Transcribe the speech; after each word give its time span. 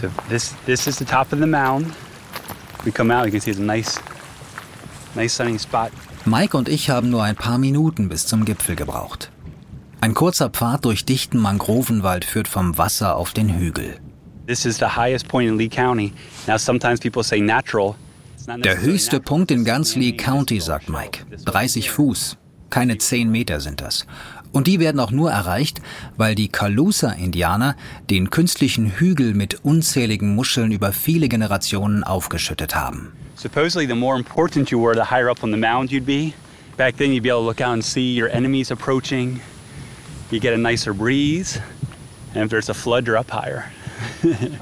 So 0.00 0.08
this 0.28 0.54
this 0.66 0.86
is 0.86 0.98
the 0.98 1.04
top 1.04 1.32
of 1.32 1.40
the 1.40 1.46
mound. 1.46 1.86
We 2.84 2.92
come 2.92 3.10
out, 3.10 3.26
you 3.26 3.32
can 3.32 3.40
see 3.40 3.50
it's 3.50 3.60
a 3.60 3.62
nice, 3.62 4.00
nice 5.14 5.34
sunny 5.34 5.58
spot. 5.58 5.90
Mike 6.24 6.56
und 6.56 6.68
ich 6.68 6.88
haben 6.88 7.10
nur 7.10 7.22
ein 7.22 7.36
paar 7.36 7.58
Minuten 7.58 8.08
bis 8.08 8.26
zum 8.26 8.44
Gipfel 8.44 8.76
gebraucht. 8.76 9.30
Ein 10.00 10.14
kurzer 10.14 10.48
Pfad 10.48 10.86
durch 10.86 11.04
dichten 11.04 11.38
Mangrovenwald 11.38 12.24
führt 12.24 12.48
vom 12.48 12.78
Wasser 12.78 13.16
auf 13.16 13.32
den 13.32 13.50
Hügel. 13.58 14.00
This 14.46 14.64
is 14.64 14.78
the 14.78 14.86
highest 14.96 15.28
point 15.28 15.48
in 15.48 15.58
Lee 15.58 15.68
County. 15.68 16.12
Now 16.46 16.56
sometimes 16.56 17.00
people 17.00 17.22
say 17.22 17.40
natural. 17.40 17.94
Der 18.64 18.80
höchste. 18.80 19.20
Punkt 19.20 19.50
in 19.50 19.64
ganz 19.64 19.94
Lee 19.96 20.12
County, 20.12 20.60
sagt 20.60 20.88
Mike. 20.88 21.24
30 21.44 21.90
Fuß. 21.90 22.38
Keine 22.70 22.96
10 22.98 23.30
Meter 23.30 23.60
sind 23.60 23.80
das. 23.80 24.06
Und 24.52 24.66
die 24.66 24.80
werden 24.80 25.00
auch 25.00 25.10
nur 25.10 25.30
erreicht, 25.30 25.80
weil 26.16 26.34
die 26.34 26.48
Calusa-Indianer 26.48 27.76
den 28.08 28.30
künstlichen 28.30 28.98
Hügel 28.98 29.34
mit 29.34 29.64
unzähligen 29.64 30.34
Muscheln 30.34 30.72
über 30.72 30.92
viele 30.92 31.28
Generationen 31.28 32.02
aufgeschüttet 32.04 32.74
haben. 32.74 33.12
Supposedly, 33.36 33.86
the 33.86 33.94
more 33.94 34.18
important 34.18 34.70
you 34.70 34.78
were, 34.78 34.94
the 34.94 35.10
higher 35.10 35.30
up 35.30 35.42
on 35.42 35.50
the 35.50 35.56
mound 35.56 35.90
you'd 35.90 36.04
be. 36.04 36.34
Back 36.76 36.96
then, 36.96 37.12
you'd 37.12 37.22
be 37.22 37.30
able 37.30 37.40
to 37.40 37.46
look 37.46 37.60
out 37.60 37.72
and 37.72 37.84
see 37.84 38.18
your 38.18 38.28
enemies 38.30 38.70
approaching. 38.70 39.40
You 40.30 40.40
get 40.40 40.52
a 40.52 40.58
nicer 40.58 40.92
breeze, 40.92 41.58
and 42.34 42.44
if 42.44 42.50
there's 42.50 42.68
a 42.68 42.74
flood, 42.74 43.06
you're 43.06 43.18
up 43.18 43.30
higher. 43.30 43.64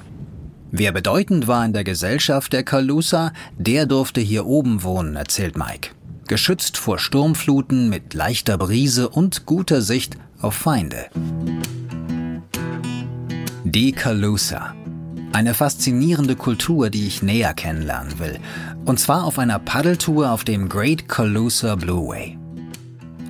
Wer 0.70 0.92
bedeutend 0.92 1.48
war 1.48 1.64
in 1.64 1.72
der 1.72 1.84
Gesellschaft 1.84 2.52
der 2.52 2.62
Calusa, 2.62 3.32
der 3.56 3.86
durfte 3.86 4.20
hier 4.20 4.46
oben 4.46 4.82
wohnen, 4.82 5.16
erzählt 5.16 5.56
Mike. 5.56 5.90
Geschützt 6.28 6.76
vor 6.76 6.98
Sturmfluten 6.98 7.88
mit 7.88 8.12
leichter 8.12 8.58
Brise 8.58 9.08
und 9.08 9.46
guter 9.46 9.80
Sicht 9.80 10.18
auf 10.42 10.52
Feinde. 10.52 11.06
Die 13.64 13.92
Calusa. 13.92 14.74
Eine 15.32 15.54
faszinierende 15.54 16.36
Kultur, 16.36 16.90
die 16.90 17.06
ich 17.06 17.22
näher 17.22 17.54
kennenlernen 17.54 18.18
will. 18.18 18.38
Und 18.84 19.00
zwar 19.00 19.24
auf 19.24 19.38
einer 19.38 19.58
Paddeltour 19.58 20.30
auf 20.30 20.44
dem 20.44 20.68
Great 20.68 21.08
Calusa 21.08 21.76
Blueway. 21.76 22.36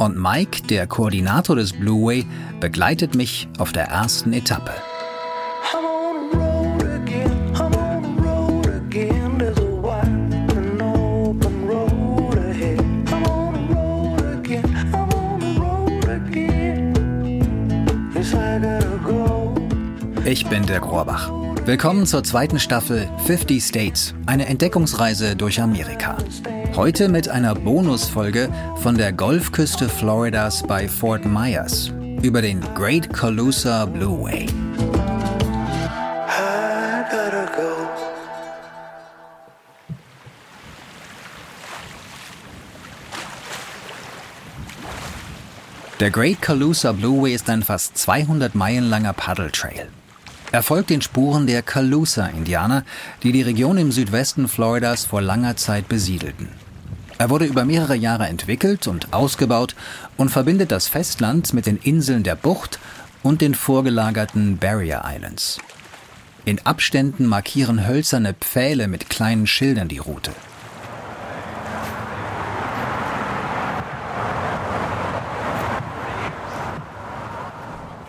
Und 0.00 0.20
Mike, 0.20 0.62
der 0.64 0.88
Koordinator 0.88 1.54
des 1.54 1.72
Blueway, 1.72 2.26
begleitet 2.58 3.14
mich 3.14 3.46
auf 3.58 3.70
der 3.70 3.84
ersten 3.84 4.32
Etappe. 4.32 4.72
Ich 20.30 20.44
bin 20.44 20.66
Dirk 20.66 20.84
Rohrbach. 20.84 21.30
Willkommen 21.64 22.04
zur 22.04 22.22
zweiten 22.22 22.58
Staffel 22.58 23.08
50 23.24 23.64
States, 23.64 24.14
eine 24.26 24.44
Entdeckungsreise 24.44 25.34
durch 25.34 25.58
Amerika. 25.58 26.18
Heute 26.76 27.08
mit 27.08 27.30
einer 27.30 27.54
Bonusfolge 27.54 28.50
von 28.76 28.98
der 28.98 29.14
Golfküste 29.14 29.88
Floridas 29.88 30.62
bei 30.64 30.86
Fort 30.86 31.24
Myers 31.24 31.94
über 32.20 32.42
den 32.42 32.60
Great. 32.74 33.08
I 33.08 33.10
gotta 37.10 37.46
go. 37.56 37.88
Der 45.98 46.10
Great 46.10 46.42
Calusa 46.42 46.92
Blueway 46.92 47.32
ist 47.32 47.48
ein 47.48 47.62
fast 47.62 47.96
200 47.96 48.54
Meilen 48.54 48.90
langer 48.90 49.14
Paddle-Trail. 49.14 49.88
Er 50.50 50.62
folgt 50.62 50.88
den 50.90 51.02
Spuren 51.02 51.46
der 51.46 51.62
Calusa-Indianer, 51.62 52.84
die 53.22 53.32
die 53.32 53.42
Region 53.42 53.76
im 53.76 53.92
Südwesten 53.92 54.48
Floridas 54.48 55.04
vor 55.04 55.20
langer 55.20 55.56
Zeit 55.56 55.88
besiedelten. 55.88 56.48
Er 57.18 57.28
wurde 57.28 57.44
über 57.44 57.64
mehrere 57.64 57.96
Jahre 57.96 58.28
entwickelt 58.28 58.86
und 58.86 59.12
ausgebaut 59.12 59.74
und 60.16 60.30
verbindet 60.30 60.72
das 60.72 60.88
Festland 60.88 61.52
mit 61.52 61.66
den 61.66 61.76
Inseln 61.76 62.22
der 62.22 62.36
Bucht 62.36 62.78
und 63.22 63.40
den 63.42 63.54
vorgelagerten 63.54 64.56
Barrier 64.56 65.02
Islands. 65.04 65.58
In 66.44 66.64
Abständen 66.64 67.26
markieren 67.26 67.86
hölzerne 67.86 68.32
Pfähle 68.32 68.88
mit 68.88 69.10
kleinen 69.10 69.46
Schildern 69.46 69.88
die 69.88 69.98
Route. 69.98 70.32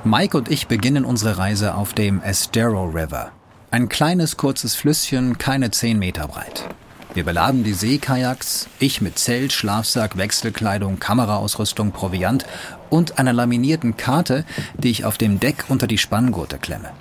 Mike 0.06 0.38
und 0.38 0.50
ich 0.50 0.68
beginnen 0.68 1.04
unsere 1.04 1.38
Reise 1.38 1.76
auf 1.76 1.92
dem 1.92 2.22
Estero 2.22 2.86
River. 2.86 3.32
Ein 3.70 3.90
kleines, 3.90 4.38
kurzes 4.38 4.76
Flüsschen, 4.76 5.38
keine 5.38 5.72
10 5.72 6.00
Meter 6.00 6.30
breit. 6.30 6.70
Wir 7.14 7.26
beladen 7.26 7.66
die 7.66 7.74
Seekajaks, 7.74 8.70
ich 8.80 9.02
mit 9.02 9.20
Zelt, 9.20 9.52
Schlafsack, 9.52 10.18
Wechselkleidung, 10.18 11.00
Kameraausrüstung, 11.00 11.92
Proviant 11.92 12.46
und 12.90 13.20
einer 13.20 13.34
laminierten 13.34 13.98
Karte, 13.98 14.46
die 14.78 14.90
ich 14.90 15.04
auf 15.04 15.18
dem 15.18 15.42
Deck 15.42 15.66
unter 15.68 15.86
die 15.86 15.98
Spanngurte 15.98 16.59
klemme. 16.59 16.92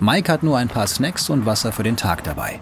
Mike 0.00 0.32
hat 0.32 0.42
nur 0.42 0.56
ein 0.56 0.68
paar 0.68 0.86
Snacks 0.86 1.28
und 1.28 1.44
Wasser 1.44 1.70
für 1.70 1.82
den 1.82 1.98
Tag 1.98 2.24
dabei. 2.24 2.60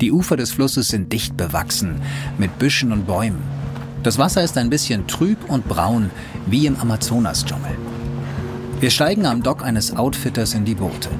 Die 0.00 0.12
Ufer 0.12 0.36
des 0.36 0.52
Flusses 0.52 0.88
sind 0.88 1.10
dicht 1.10 1.38
bewachsen 1.38 2.02
mit 2.36 2.58
Büschen 2.58 2.92
und 2.92 3.06
Bäumen. 3.06 3.59
Das 4.02 4.16
Wasser 4.16 4.42
ist 4.42 4.56
ein 4.56 4.70
bisschen 4.70 5.06
trüb 5.06 5.50
und 5.50 5.68
braun, 5.68 6.10
wie 6.46 6.64
im 6.64 6.76
Amazonas-Dschungel. 6.76 7.76
Wir 8.80 8.88
steigen 8.88 9.26
am 9.26 9.42
Dock 9.42 9.62
eines 9.62 9.94
Outfitters 9.94 10.54
in 10.54 10.64
die 10.64 10.74
Boote. 10.74 11.10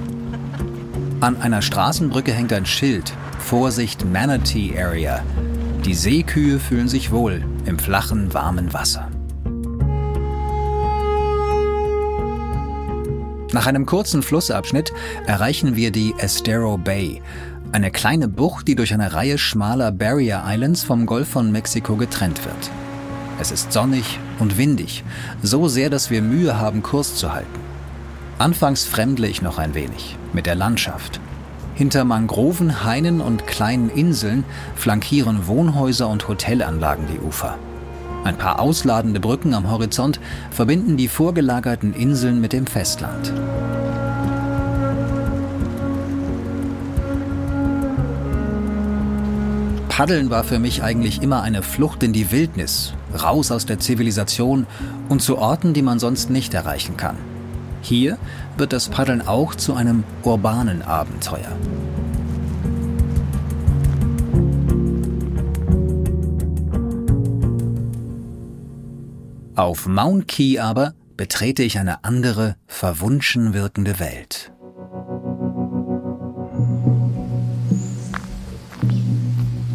An 1.21 1.37
einer 1.43 1.61
Straßenbrücke 1.61 2.33
hängt 2.33 2.55
ein 2.55 2.65
Schild. 2.65 3.13
Vorsicht 3.39 4.07
Manatee 4.07 4.73
Area. 4.79 5.23
Die 5.85 5.93
Seekühe 5.93 6.59
fühlen 6.59 6.89
sich 6.89 7.11
wohl 7.11 7.45
im 7.67 7.79
flachen, 7.79 8.33
warmen 8.33 8.73
Wasser. 8.73 9.11
Nach 13.53 13.67
einem 13.67 13.85
kurzen 13.85 14.23
Flussabschnitt 14.23 14.93
erreichen 15.27 15.77
wir 15.77 15.91
die 15.91 16.15
Estero 16.17 16.79
Bay, 16.79 17.21
eine 17.73 17.91
kleine 17.91 18.29
Bucht, 18.29 18.67
die 18.69 18.75
durch 18.75 18.93
eine 18.93 19.13
Reihe 19.13 19.39
schmaler 19.39 19.93
Barrier 19.93 20.43
Islands 20.47 20.83
vom 20.83 21.07
Golf 21.07 21.29
von 21.29 21.53
Mexiko 21.53 21.97
getrennt 21.97 22.45
wird. 22.45 22.71
Es 23.41 23.53
ist 23.53 23.73
sonnig 23.73 24.19
und 24.39 24.59
windig, 24.59 25.05
so 25.43 25.69
sehr, 25.69 25.89
dass 25.89 26.11
wir 26.11 26.21
Mühe 26.21 26.59
haben, 26.59 26.83
Kurs 26.83 27.15
zu 27.15 27.33
halten. 27.33 27.61
Anfangs 28.39 28.85
fremdle 28.85 29.29
ich 29.29 29.43
noch 29.43 29.59
ein 29.59 29.75
wenig 29.75 30.17
mit 30.33 30.47
der 30.47 30.55
Landschaft. 30.55 31.21
Hinter 31.75 32.05
Mangroven, 32.05 32.85
Hainen 32.85 33.21
und 33.21 33.47
kleinen 33.47 33.89
Inseln 33.89 34.45
flankieren 34.75 35.47
Wohnhäuser 35.47 36.09
und 36.09 36.29
Hotelanlagen 36.29 37.07
die 37.07 37.21
Ufer. 37.21 37.57
Ein 38.25 38.37
paar 38.37 38.61
ausladende 38.61 39.21
Brücken 39.21 39.55
am 39.55 39.71
Horizont 39.71 40.21
verbinden 40.51 40.99
die 40.99 41.09
vorgelagerten 41.09 41.95
Inseln 41.95 42.41
mit 42.41 42.53
dem 42.53 42.67
Festland. 42.67 43.33
Paddeln 49.91 50.31
war 50.31 50.45
für 50.45 50.61
mich 50.61 50.85
eigentlich 50.85 51.21
immer 51.21 51.43
eine 51.43 51.65
Flucht 51.65 52.05
in 52.05 52.13
die 52.13 52.31
Wildnis, 52.31 52.95
raus 53.13 53.51
aus 53.51 53.67
der 53.67 53.81
Zivilisation 53.81 54.69
und 55.09 55.21
zu 55.21 55.37
Orten, 55.37 55.75
die 55.75 55.83
man 55.83 55.99
sonst 55.99 56.31
nicht 56.31 56.55
erreichen 56.55 56.97
kann. 56.97 57.17
Hier 57.83 58.17
wird 58.57 58.73
das 58.73 58.89
Paddeln 58.89 59.21
auch 59.21 59.57
zu 59.57 59.75
einem 59.75 60.05
urbanen 60.23 60.83
Abenteuer. 60.83 61.51
Auf 69.57 69.87
Mount 69.89 70.29
Key 70.29 70.61
aber 70.61 70.95
betrete 71.17 71.65
ich 71.65 71.81
eine 71.81 72.05
andere, 72.05 72.55
verwunschen 72.69 73.55
wirkende 73.55 73.99
Welt. 73.99 74.53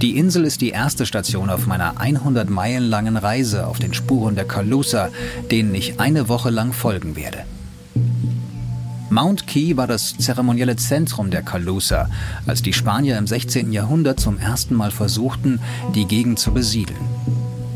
Die 0.01 0.17
Insel 0.17 0.43
ist 0.43 0.59
die 0.59 0.71
erste 0.71 1.05
Station 1.05 1.49
auf 1.49 1.67
meiner 1.67 2.01
100 2.01 2.49
Meilen 2.49 2.83
langen 2.89 3.15
Reise 3.15 3.65
auf 3.65 3.79
den 3.79 3.93
Spuren 3.93 4.35
der 4.35 4.43
Calusa, 4.43 5.09
denen 5.51 5.73
ich 5.73 6.01
eine 6.01 6.27
Woche 6.27 6.49
lang 6.49 6.73
folgen 6.73 7.15
werde. 7.15 7.45
Mount 9.09 9.47
Key 9.47 9.77
war 9.77 9.87
das 9.87 10.17
zeremonielle 10.17 10.75
Zentrum 10.75 11.31
der 11.31 11.43
Calusa, 11.43 12.09
als 12.45 12.61
die 12.61 12.73
Spanier 12.73 13.17
im 13.17 13.25
16. 13.25 13.71
Jahrhundert 13.71 14.19
zum 14.19 14.37
ersten 14.37 14.75
Mal 14.75 14.91
versuchten, 14.91 15.61
die 15.93 16.05
Gegend 16.05 16.39
zu 16.39 16.51
besiedeln. 16.51 16.99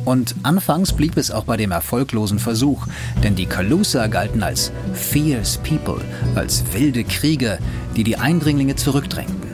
Und 0.03 0.35
anfangs 0.43 0.91
blieb 0.91 1.15
es 1.15 1.31
auch 1.31 1.45
bei 1.45 1.55
dem 1.55 1.71
erfolglosen 1.71 2.39
Versuch, 2.39 2.85
denn 3.23 3.35
die 3.35 3.45
Calusa 3.45 4.07
galten 4.07 4.43
als 4.43 4.73
fierce 4.93 5.57
people, 5.59 6.03
als 6.35 6.63
wilde 6.73 7.05
Krieger, 7.05 7.59
die 7.95 8.03
die 8.03 8.17
Eindringlinge 8.17 8.75
zurückdrängten. 8.75 9.48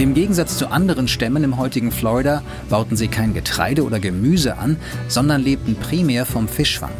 Im 0.00 0.14
Gegensatz 0.14 0.56
zu 0.56 0.68
anderen 0.68 1.08
Stämmen 1.08 1.44
im 1.44 1.58
heutigen 1.58 1.92
Florida 1.92 2.42
bauten 2.70 2.96
sie 2.96 3.08
kein 3.08 3.34
Getreide 3.34 3.84
oder 3.84 4.00
Gemüse 4.00 4.56
an, 4.56 4.78
sondern 5.08 5.42
lebten 5.42 5.76
primär 5.76 6.24
vom 6.24 6.48
Fischfang. 6.48 6.92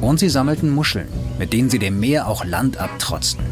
Und 0.00 0.18
sie 0.18 0.28
sammelten 0.28 0.68
Muscheln, 0.68 1.06
mit 1.38 1.52
denen 1.52 1.70
sie 1.70 1.78
dem 1.78 2.00
Meer 2.00 2.26
auch 2.26 2.44
Land 2.44 2.76
abtrotzten. 2.76 3.44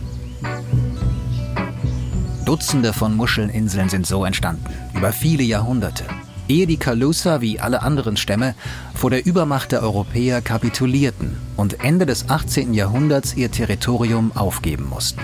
Dutzende 2.44 2.92
von 2.92 3.16
Muschelinseln 3.16 3.88
sind 3.88 4.04
so 4.04 4.24
entstanden, 4.24 4.64
über 4.96 5.12
viele 5.12 5.44
Jahrhunderte, 5.44 6.02
ehe 6.48 6.66
die 6.66 6.76
Calusa 6.76 7.40
wie 7.40 7.60
alle 7.60 7.82
anderen 7.82 8.16
Stämme 8.16 8.56
vor 8.94 9.10
der 9.10 9.24
Übermacht 9.24 9.70
der 9.70 9.84
Europäer 9.84 10.42
kapitulierten 10.42 11.36
und 11.56 11.84
Ende 11.84 12.04
des 12.04 12.28
18. 12.28 12.74
Jahrhunderts 12.74 13.36
ihr 13.36 13.48
Territorium 13.48 14.32
aufgeben 14.34 14.88
mussten. 14.88 15.20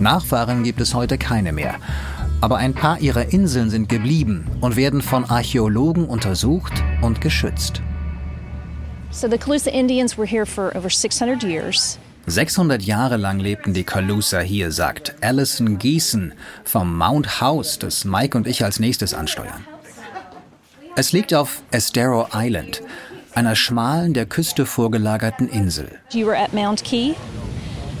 Nachfahren 0.00 0.64
gibt 0.64 0.80
es 0.80 0.94
heute 0.94 1.16
keine 1.18 1.52
mehr, 1.52 1.76
aber 2.40 2.56
ein 2.58 2.74
paar 2.74 3.00
ihrer 3.00 3.32
Inseln 3.32 3.70
sind 3.70 3.88
geblieben 3.88 4.46
und 4.60 4.76
werden 4.76 5.02
von 5.02 5.24
Archäologen 5.24 6.06
untersucht 6.06 6.72
und 7.02 7.20
geschützt. 7.20 7.82
So 9.10 9.28
the 9.28 9.38
Calusa 9.38 9.70
Indians 9.70 10.16
were 10.16 10.26
here 10.26 10.46
for 10.46 10.74
over 10.76 10.90
600 10.90 11.42
years. 11.42 11.98
600 12.26 12.82
Jahre 12.82 13.16
lang 13.16 13.40
lebten 13.40 13.72
die 13.72 13.84
Calusa 13.84 14.40
hier, 14.40 14.70
sagt 14.70 15.14
Alison 15.22 15.78
Gießen 15.78 16.34
vom 16.62 16.96
Mount 16.96 17.40
House, 17.40 17.78
das 17.78 18.04
Mike 18.04 18.36
und 18.36 18.46
ich 18.46 18.62
als 18.64 18.78
nächstes 18.78 19.14
ansteuern. 19.14 19.64
Es 20.94 21.12
liegt 21.12 21.32
auf 21.32 21.62
Estero 21.70 22.28
Island, 22.34 22.82
einer 23.34 23.56
schmalen, 23.56 24.12
der 24.12 24.26
Küste 24.26 24.66
vorgelagerten 24.66 25.48
Insel. 25.48 25.88
You 26.12 26.26
were 26.26 26.36
at 26.36 26.52
Mount 26.52 26.84
Key. 26.84 27.14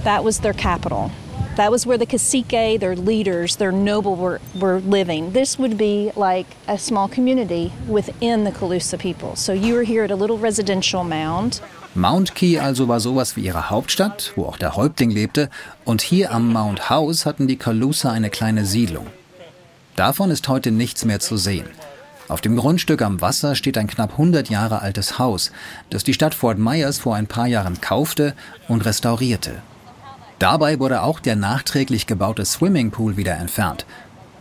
That 0.04 0.24
was 0.24 0.38
their 0.40 0.52
capital. 0.52 1.10
That 1.58 1.72
was 1.72 1.86
where 1.86 1.98
the 1.98 2.06
cacique, 2.06 2.78
their 2.78 2.94
leaders, 2.94 3.56
their 3.56 3.72
noble 3.72 4.14
were, 4.14 4.40
were 4.60 4.78
living. 4.78 5.32
This 5.32 5.58
would 5.58 5.76
be 5.76 6.12
like 6.14 6.46
a 6.68 6.78
small 6.78 7.08
community 7.08 7.72
within 7.88 8.44
the 8.44 8.52
Calusa 8.52 8.96
people. 8.96 9.34
So 9.34 9.52
you 9.52 9.74
were 9.74 9.82
here 9.82 10.04
at 10.04 10.12
a 10.12 10.14
little 10.14 10.38
residential 10.38 11.02
mound. 11.02 11.60
Mount 11.96 12.36
Key 12.36 12.60
also 12.60 12.86
war 12.86 13.00
sowas 13.00 13.34
wie 13.34 13.40
ihre 13.40 13.70
Hauptstadt, 13.70 14.34
wo 14.36 14.44
auch 14.44 14.56
der 14.56 14.76
Häuptling 14.76 15.10
lebte, 15.10 15.50
und 15.84 16.00
hier 16.00 16.30
am 16.30 16.52
Mount 16.52 16.90
House 16.90 17.26
hatten 17.26 17.48
die 17.48 17.56
Calusa 17.56 18.12
eine 18.12 18.30
kleine 18.30 18.64
Siedlung. 18.64 19.08
Davon 19.96 20.30
ist 20.30 20.46
heute 20.46 20.70
nichts 20.70 21.04
mehr 21.04 21.18
zu 21.18 21.36
sehen. 21.36 21.66
Auf 22.28 22.40
dem 22.40 22.56
Grundstück 22.56 23.02
am 23.02 23.20
Wasser 23.20 23.56
steht 23.56 23.78
ein 23.78 23.88
knapp 23.88 24.12
100 24.12 24.48
Jahre 24.48 24.80
altes 24.80 25.18
Haus, 25.18 25.50
das 25.90 26.04
die 26.04 26.14
Stadt 26.14 26.36
Fort 26.36 26.58
Myers 26.58 27.00
vor 27.00 27.16
ein 27.16 27.26
paar 27.26 27.48
Jahren 27.48 27.80
kaufte 27.80 28.34
und 28.68 28.84
restaurierte. 28.84 29.60
Dabei 30.38 30.78
wurde 30.78 31.02
auch 31.02 31.18
der 31.18 31.34
nachträglich 31.34 32.06
gebaute 32.06 32.44
Swimmingpool 32.44 33.16
wieder 33.16 33.36
entfernt. 33.36 33.86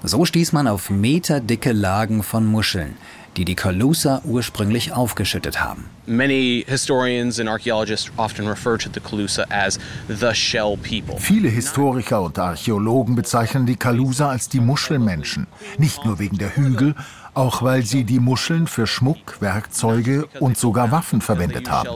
So 0.04 0.26
stieß 0.26 0.54
man 0.54 0.68
auf 0.68 0.92
meterdicke 0.92 1.72
Lagen 1.72 2.22
von 2.22 2.46
Muscheln, 2.46 2.96
die 3.36 3.46
die 3.46 3.56
Calusa 3.56 4.22
ursprünglich 4.24 4.94
aufgeschüttet 4.94 5.60
haben. 5.60 5.86
Many 6.06 6.64
historians 6.68 7.40
and 7.40 7.50
archaeologists 7.50 8.12
often 8.16 8.48
refer 8.48 8.78
to 8.78 8.90
the 8.94 9.00
Calusa 9.00 9.46
as 9.50 9.80
the 10.08 10.36
shell 10.36 10.78
people. 10.78 11.20
Viele 11.20 11.50
Historiker 11.50 12.22
und 12.22 12.38
Archäologen 12.38 13.16
bezeichnen 13.16 13.66
die 13.66 13.76
Calusa 13.76 14.30
als 14.30 14.50
die 14.50 14.60
Muschelmenschen. 14.60 15.48
Nicht 15.80 16.06
nur 16.06 16.20
wegen 16.20 16.38
der 16.38 16.56
Hügel, 16.56 16.94
auch 17.38 17.62
weil 17.62 17.84
sie 17.84 18.04
die 18.04 18.20
Muscheln 18.20 18.66
für 18.66 18.88
Schmuck, 18.88 19.40
Werkzeuge 19.40 20.28
und 20.40 20.58
sogar 20.58 20.92
Waffen 20.92 21.22
verwendet 21.22 21.70
haben. 21.70 21.90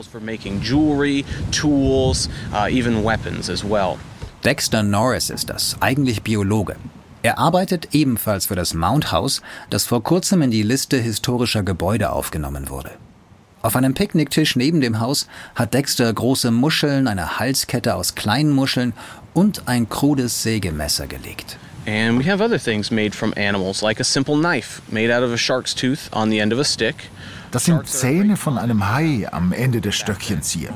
Uh. 1.64 2.18
Dexter 4.44 4.82
Norris 4.82 5.30
ist 5.30 5.50
das, 5.50 5.76
eigentlich 5.80 6.22
Biologe. 6.22 6.76
Er 7.24 7.38
arbeitet 7.38 7.88
ebenfalls 7.92 8.46
für 8.46 8.54
das 8.54 8.74
Mount 8.74 9.12
House, 9.12 9.42
das 9.70 9.84
vor 9.84 10.02
kurzem 10.02 10.42
in 10.42 10.50
die 10.50 10.62
Liste 10.62 10.98
historischer 10.98 11.62
Gebäude 11.62 12.12
aufgenommen 12.12 12.68
wurde. 12.68 12.90
Auf 13.62 13.76
einem 13.76 13.94
Picknicktisch 13.94 14.56
neben 14.56 14.80
dem 14.80 15.00
Haus 15.00 15.28
hat 15.54 15.74
Dexter 15.74 16.12
große 16.12 16.50
Muscheln, 16.50 17.06
eine 17.06 17.38
Halskette 17.38 17.94
aus 17.94 18.14
kleinen 18.14 18.50
Muscheln 18.50 18.92
und 19.34 19.68
ein 19.68 19.88
krudes 19.88 20.42
Sägemesser 20.42 21.06
gelegt. 21.06 21.58
And 21.86 22.16
we 22.16 22.24
have 22.24 22.40
other 22.40 22.58
things 22.58 22.90
made 22.90 23.14
from 23.14 23.34
animals, 23.36 23.82
like 23.82 24.00
a 24.00 24.04
simple 24.04 24.36
knife 24.36 24.80
made 24.90 25.10
out 25.10 25.24
of 25.24 25.32
a 25.32 25.36
shark's 25.36 25.74
tooth 25.74 26.08
on 26.12 26.30
the 26.30 26.40
end 26.40 26.52
of 26.52 26.58
a 26.58 26.64
stick. 26.64 27.10
Das 27.50 27.64
sind 27.64 27.86
Zähne 27.86 28.36
von 28.36 28.56
einem 28.56 28.88
Hai 28.88 29.26
am 29.30 29.52
Ende 29.52 29.80
des 29.80 29.94
Stöckchens 29.96 30.52
hier. 30.52 30.72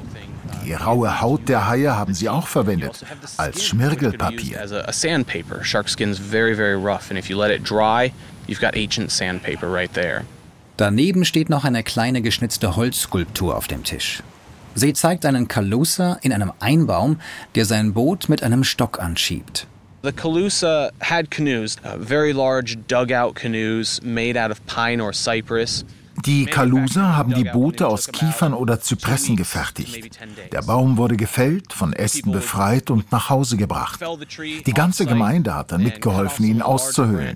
Die 0.65 0.73
raue 0.73 1.21
Haut 1.21 1.49
der 1.49 1.69
Haie 1.69 1.97
haben 1.97 2.13
sie 2.13 2.29
auch 2.29 2.49
verwendet, 2.49 3.05
als 3.37 3.65
Schmirgelpapier. 3.65 4.61
As 4.61 4.73
a, 4.73 4.81
a 4.81 4.93
sandpaper. 4.93 5.63
Shark 5.63 5.89
skin's 5.89 6.19
very, 6.19 6.55
very 6.57 6.75
rough, 6.75 7.09
and 7.09 7.19
if 7.19 7.31
you 7.31 7.39
let 7.39 7.53
it 7.53 7.63
dry, 7.63 8.13
you've 8.49 8.61
got 8.61 8.77
ancient 8.77 9.13
sandpaper 9.13 9.73
right 9.73 9.93
there. 9.95 10.25
Daneben 10.77 11.25
steht 11.25 11.49
noch 11.49 11.65
eine 11.65 11.85
kleine 11.85 12.21
geschnitzte 12.21 12.75
Holzskulptur 12.75 13.57
auf 13.57 13.69
dem 13.69 13.85
Tisch. 13.85 14.23
Sie 14.75 14.93
zeigt 14.93 15.25
einen 15.25 15.49
Calusa 15.49 16.19
in 16.21 16.33
einem 16.33 16.53
Einbaum, 16.61 17.21
der 17.55 17.65
sein 17.65 17.95
Boot 17.95 18.29
mit 18.29 18.43
einem 18.43 18.65
Stock 18.65 19.01
anschiebt. 19.01 19.67
The 20.07 20.13
Calusa 20.13 20.93
had 21.01 21.33
canoes, 21.33 21.79
uh, 21.83 21.97
very 21.99 22.33
large 22.33 22.79
dugout 22.87 23.35
canoes 23.35 24.01
made 24.05 24.37
out 24.37 24.53
of 24.53 24.65
pine 24.67 25.01
or 25.01 25.13
cypress. 25.13 25.85
Die 26.25 26.47
Kalusa 26.47 27.17
haben 27.17 27.35
die 27.35 27.43
Boote 27.43 27.89
aus 27.89 28.07
Kiefern 28.13 28.55
oder 28.55 28.81
Zypressen 28.81 29.35
gefertigt. 29.35 30.17
Der 30.53 30.63
Baum 30.63 30.97
wurde 30.97 31.17
gefällt, 31.17 31.73
von 31.73 31.93
Ästen 31.93 32.31
befreit 32.31 32.89
und 32.89 33.11
nach 33.11 33.31
Hause 33.31 33.57
gebracht. 33.57 34.01
Die 34.65 34.73
ganze 34.73 35.07
Gemeinde 35.07 35.55
hat 35.55 35.73
dann 35.73 35.83
mitgeholfen, 35.83 36.47
ihn 36.47 36.63
auszuhöhlen. 36.63 37.35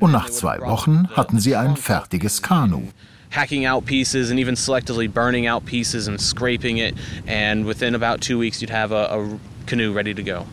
Und 0.00 0.10
nach 0.10 0.30
zwei 0.30 0.60
Wochen 0.60 1.10
hatten 1.14 1.38
sie 1.38 1.56
ein 1.56 1.76
fertiges 1.76 2.40
Kanu. 2.40 2.88
hacking 3.30 3.66
out 3.66 3.84
pieces 3.84 4.30
and 4.30 4.40
even 4.40 4.54
selectively 4.54 5.06
burning 5.06 5.46
out 5.46 5.66
pieces 5.66 6.08
and 6.08 6.18
scraping 6.18 6.78
it. 6.78 6.94
And 7.26 7.66
within 7.66 7.94
about 7.94 8.22
two 8.22 8.38
weeks, 8.38 8.62
you'd 8.62 8.70
have 8.70 8.92
a, 8.92 9.04
a 9.10 9.38
canoe 9.66 9.92
ready 9.92 10.14
to 10.14 10.22
go. 10.22 10.46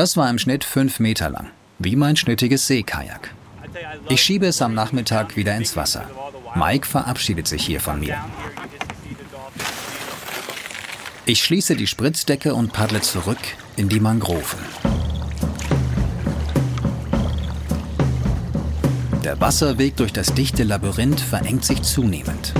Das 0.00 0.16
war 0.16 0.30
im 0.30 0.38
Schnitt 0.38 0.64
fünf 0.64 0.98
Meter 0.98 1.28
lang, 1.28 1.50
wie 1.78 1.94
mein 1.94 2.16
schnittiges 2.16 2.66
Seekajak. 2.66 3.34
Ich 4.08 4.22
schiebe 4.22 4.46
es 4.46 4.62
am 4.62 4.72
Nachmittag 4.72 5.36
wieder 5.36 5.54
ins 5.54 5.76
Wasser. 5.76 6.08
Mike 6.54 6.86
verabschiedet 6.86 7.46
sich 7.46 7.66
hier 7.66 7.80
von 7.80 8.00
mir. 8.00 8.16
Ich 11.26 11.44
schließe 11.44 11.76
die 11.76 11.86
Spritzdecke 11.86 12.54
und 12.54 12.72
paddle 12.72 13.02
zurück 13.02 13.36
in 13.76 13.90
die 13.90 14.00
Mangroven. 14.00 14.60
Der 19.22 19.38
Wasserweg 19.38 19.96
durch 19.96 20.14
das 20.14 20.32
dichte 20.32 20.62
Labyrinth 20.62 21.20
verengt 21.20 21.66
sich 21.66 21.82
zunehmend. 21.82 22.54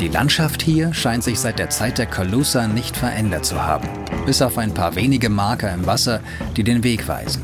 Die 0.00 0.08
Landschaft 0.08 0.62
hier 0.62 0.94
scheint 0.94 1.22
sich 1.22 1.38
seit 1.38 1.58
der 1.58 1.68
Zeit 1.68 1.98
der 1.98 2.06
Calusa 2.06 2.66
nicht 2.66 2.96
verändert 2.96 3.44
zu 3.44 3.62
haben, 3.62 3.86
bis 4.24 4.40
auf 4.40 4.56
ein 4.56 4.72
paar 4.72 4.94
wenige 4.94 5.28
Marker 5.28 5.74
im 5.74 5.84
Wasser, 5.84 6.20
die 6.56 6.64
den 6.64 6.82
Weg 6.82 7.06
weisen. 7.06 7.42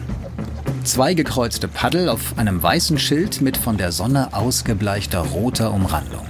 Zwei 0.83 1.13
gekreuzte 1.13 1.69
Paddel 1.69 2.09
auf 2.09 2.39
einem 2.39 2.63
weißen 2.63 2.99
Schild 2.99 3.43
mit 3.43 3.59
von 3.59 3.77
der 3.77 3.93
Sonne 3.93 4.33
ausgebleichter 4.33 5.19
roter 5.19 5.75
Umrandung. 5.75 6.25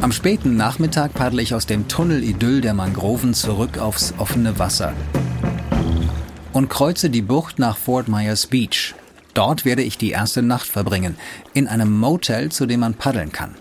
Am 0.00 0.10
späten 0.10 0.56
Nachmittag 0.56 1.14
paddle 1.14 1.40
ich 1.40 1.54
aus 1.54 1.66
dem 1.66 1.86
Tunnel-Idyll 1.86 2.60
der 2.60 2.74
Mangroven 2.74 3.32
zurück 3.32 3.78
aufs 3.78 4.14
offene 4.18 4.58
Wasser 4.58 4.92
und 6.52 6.70
kreuze 6.70 7.08
die 7.08 7.22
Bucht 7.22 7.60
nach 7.60 7.76
Fort 7.76 8.08
Myers 8.08 8.48
Beach. 8.48 8.96
Dort 9.32 9.64
werde 9.64 9.82
ich 9.82 9.96
die 9.96 10.10
erste 10.10 10.42
Nacht 10.42 10.66
verbringen, 10.66 11.14
in 11.54 11.68
einem 11.68 11.96
Motel, 11.96 12.50
zu 12.50 12.66
dem 12.66 12.80
man 12.80 12.94
paddeln 12.94 13.30
kann. 13.30 13.54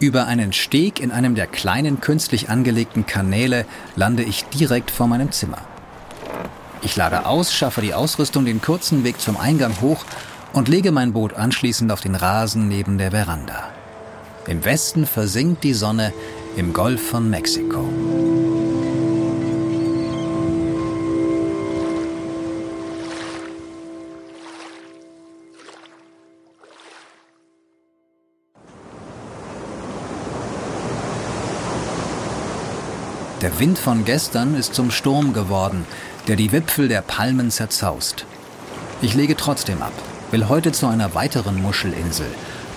Über 0.00 0.26
einen 0.26 0.52
Steg 0.52 1.00
in 1.00 1.12
einem 1.12 1.34
der 1.34 1.46
kleinen 1.46 2.00
künstlich 2.00 2.50
angelegten 2.50 3.06
Kanäle 3.06 3.64
lande 3.96 4.24
ich 4.24 4.44
direkt 4.46 4.90
vor 4.90 5.06
meinem 5.06 5.30
Zimmer. 5.30 5.58
Ich 6.82 6.96
lade 6.96 7.26
aus, 7.26 7.54
schaffe 7.54 7.80
die 7.80 7.94
Ausrüstung 7.94 8.44
den 8.44 8.60
kurzen 8.60 9.04
Weg 9.04 9.20
zum 9.20 9.36
Eingang 9.36 9.80
hoch 9.80 10.04
und 10.52 10.68
lege 10.68 10.92
mein 10.92 11.12
Boot 11.12 11.34
anschließend 11.34 11.90
auf 11.92 12.00
den 12.00 12.14
Rasen 12.14 12.68
neben 12.68 12.98
der 12.98 13.12
Veranda. 13.12 13.70
Im 14.46 14.64
Westen 14.64 15.06
versinkt 15.06 15.64
die 15.64 15.74
Sonne 15.74 16.12
im 16.56 16.72
Golf 16.72 17.10
von 17.10 17.30
Mexiko. 17.30 17.88
Der 33.54 33.60
Wind 33.60 33.78
von 33.78 34.04
gestern 34.04 34.56
ist 34.56 34.74
zum 34.74 34.90
Sturm 34.90 35.32
geworden, 35.32 35.86
der 36.26 36.34
die 36.34 36.50
Wipfel 36.50 36.88
der 36.88 37.02
Palmen 37.02 37.52
zerzaust. 37.52 38.26
Ich 39.00 39.14
lege 39.14 39.36
trotzdem 39.36 39.80
ab, 39.80 39.92
will 40.32 40.48
heute 40.48 40.72
zu 40.72 40.88
einer 40.88 41.14
weiteren 41.14 41.62
Muschelinsel, 41.62 42.26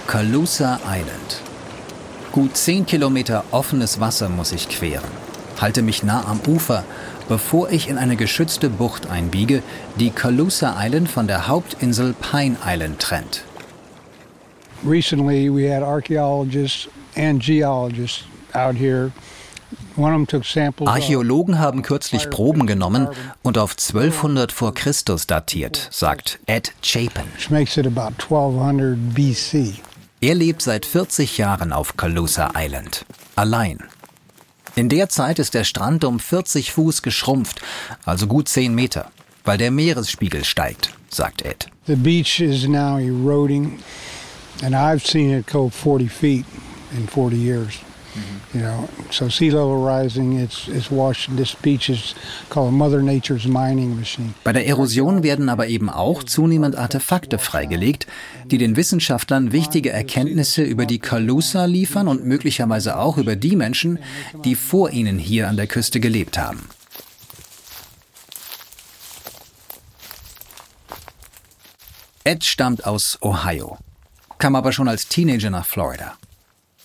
Calusa 0.05 0.79
Island. 0.85 1.41
Gut 2.31 2.55
zehn 2.55 2.85
Kilometer 2.85 3.43
offenes 3.49 3.99
Wasser 3.99 4.29
muss 4.29 4.51
ich 4.51 4.69
queren, 4.69 5.09
halte 5.59 5.81
mich 5.81 6.03
nah 6.03 6.23
am 6.27 6.41
Ufer, 6.47 6.83
bevor 7.27 7.71
ich 7.71 7.89
in 7.89 7.97
eine 7.97 8.15
geschützte 8.15 8.69
Bucht 8.69 9.09
einbiege, 9.09 9.63
die 9.95 10.11
Calusa 10.11 10.75
Island 10.77 11.09
von 11.09 11.25
der 11.25 11.47
Hauptinsel 11.47 12.13
Pine 12.13 12.55
Island 12.63 12.99
trennt. 12.99 13.43
Recently, 14.85 15.49
we 15.49 15.73
had 15.73 15.81
archaeologists 15.81 16.87
and 17.15 17.41
geologists 17.41 18.25
out 18.53 18.75
here. 18.75 19.11
Archäologen 19.97 21.59
haben 21.59 21.81
kürzlich 21.81 22.29
Proben 22.29 22.67
genommen 22.67 23.07
und 23.41 23.57
auf 23.57 23.71
1200 23.71 24.51
vor 24.51 24.73
Christus 24.73 25.27
datiert, 25.27 25.89
sagt 25.91 26.39
Ed 26.45 26.73
Chapin. 26.81 27.23
Er 30.19 30.35
lebt 30.35 30.61
seit 30.61 30.85
40 30.85 31.37
Jahren 31.37 31.73
auf 31.73 31.97
Calusa 31.97 32.51
Island, 32.55 33.05
allein. 33.35 33.83
In 34.75 34.89
der 34.89 35.09
Zeit 35.09 35.39
ist 35.39 35.53
der 35.53 35.63
Strand 35.63 36.03
um 36.03 36.19
40 36.19 36.71
Fuß 36.71 37.01
geschrumpft, 37.01 37.61
also 38.05 38.27
gut 38.27 38.47
10 38.47 38.75
Meter, 38.75 39.11
weil 39.43 39.57
der 39.57 39.71
Meeresspiegel 39.71 40.43
steigt, 40.43 40.93
sagt 41.09 41.41
Ed. 41.43 41.67
The 41.87 41.95
beach 41.95 42.39
is 42.39 42.67
now 42.67 42.97
eroding 42.97 43.79
and 44.63 44.75
I've 44.75 45.05
seen 45.05 45.31
it 45.31 45.47
go 45.47 45.69
40 45.69 46.07
feet 46.07 46.45
in 46.95 47.07
40 47.07 47.37
years. 47.37 47.79
You 48.53 48.61
know, 48.61 48.89
so 49.11 49.29
sea 49.29 49.49
level 49.49 49.83
rising, 49.83 50.39
it's, 50.39 50.67
it's 50.67 50.89
washing 50.89 51.35
this 51.35 51.53
beach 51.53 51.89
is 51.89 52.15
called 52.49 52.73
Mother 52.73 53.01
Nature's 53.01 53.45
mining 53.45 53.95
machine. 53.95 54.33
Bei 54.43 54.53
der 54.53 54.65
Erosion 54.65 55.21
werden 55.21 55.49
aber 55.49 55.67
eben 55.67 55.89
auch 55.89 56.23
zunehmend 56.23 56.75
Artefakte 56.75 57.39
freigelegt, 57.39 58.07
die 58.45 58.57
den 58.57 58.75
Wissenschaftlern 58.75 59.51
wichtige 59.51 59.91
Erkenntnisse 59.91 60.63
über 60.63 60.85
die 60.85 60.99
Calusa 60.99 61.65
liefern 61.65 62.07
und 62.07 62.25
möglicherweise 62.25 62.97
auch 62.97 63.17
über 63.17 63.35
die 63.35 63.55
Menschen, 63.55 63.99
die 64.45 64.55
vor 64.55 64.91
ihnen 64.91 65.19
hier 65.19 65.49
an 65.49 65.57
der 65.57 65.67
Küste 65.67 65.99
gelebt 65.99 66.37
haben. 66.37 66.69
Ed 72.23 72.43
stammt 72.43 72.85
aus 72.85 73.17
Ohio, 73.21 73.77
kam 74.37 74.55
aber 74.55 74.71
schon 74.73 74.87
als 74.87 75.07
Teenager 75.07 75.49
nach 75.49 75.65
Florida. 75.65 76.17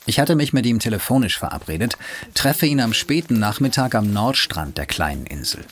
Ich 0.05 0.19
hatte 0.19 0.35
mich 0.35 0.53
mit 0.53 0.67
ihm 0.67 0.81
telefonisch 0.81 1.39
verabredet, 1.39 1.97
treffe 2.35 2.67
ihn 2.67 2.81
am 2.81 2.93
späten 2.93 3.39
Nachmittag 3.39 3.95
am 3.95 4.13
Nordstrand 4.13 4.77
der 4.77 4.87
kleinen 4.87 5.27
Insel. 5.27 5.65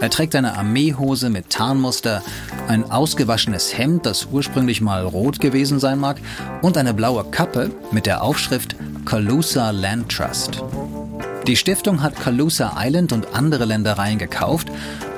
Er 0.00 0.08
trägt 0.08 0.34
eine 0.34 0.56
Armeehose 0.56 1.28
mit 1.28 1.50
Tarnmuster, 1.50 2.22
ein 2.68 2.90
ausgewaschenes 2.90 3.76
Hemd, 3.76 4.06
das 4.06 4.26
ursprünglich 4.32 4.80
mal 4.80 5.04
rot 5.04 5.40
gewesen 5.40 5.78
sein 5.78 5.98
mag, 5.98 6.16
und 6.62 6.78
eine 6.78 6.94
blaue 6.94 7.24
Kappe 7.24 7.70
mit 7.92 8.06
der 8.06 8.22
Aufschrift 8.22 8.76
Calusa 9.04 9.70
Land 9.70 10.10
Trust. 10.10 10.62
Die 11.50 11.56
Stiftung 11.56 12.00
hat 12.00 12.14
Calusa 12.14 12.76
Island 12.78 13.12
und 13.12 13.34
andere 13.34 13.64
Ländereien 13.64 14.18
gekauft, 14.18 14.68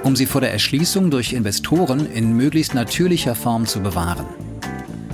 um 0.02 0.16
sie 0.16 0.24
vor 0.24 0.40
der 0.40 0.50
Erschließung 0.50 1.10
durch 1.10 1.34
Investoren 1.34 2.10
in 2.10 2.34
möglichst 2.34 2.72
natürlicher 2.72 3.34
Form 3.34 3.66
zu 3.66 3.80
bewahren. 3.80 4.24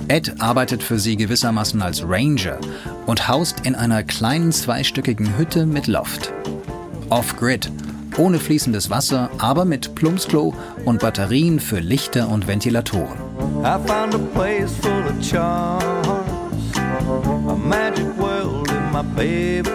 Ed 0.06 0.40
arbeitet 0.40 0.80
für 0.80 1.00
sie 1.00 1.16
gewissermaßen 1.16 1.82
als 1.82 2.04
Ranger 2.08 2.60
und 3.06 3.26
haust 3.26 3.66
in 3.66 3.74
einer 3.74 4.04
kleinen 4.04 4.52
zweistöckigen 4.52 5.36
Hütte 5.36 5.66
mit 5.66 5.88
Loft. 5.88 6.32
Off-Grid, 7.08 7.68
ohne 8.16 8.38
fließendes 8.38 8.88
Wasser, 8.88 9.28
aber 9.38 9.64
mit 9.64 9.96
Plumpsklo 9.96 10.54
und 10.84 11.00
Batterien 11.00 11.58
für 11.58 11.80
Lichter 11.80 12.28
und 12.28 12.46
Ventilatoren. 12.46 13.18
I 19.20 19.68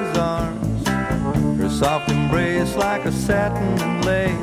her 1.63 1.70
soft 1.70 2.12
embrace 2.12 2.75
like 2.75 3.05
a 3.05 3.12
satin 3.12 4.01
lace, 4.01 4.36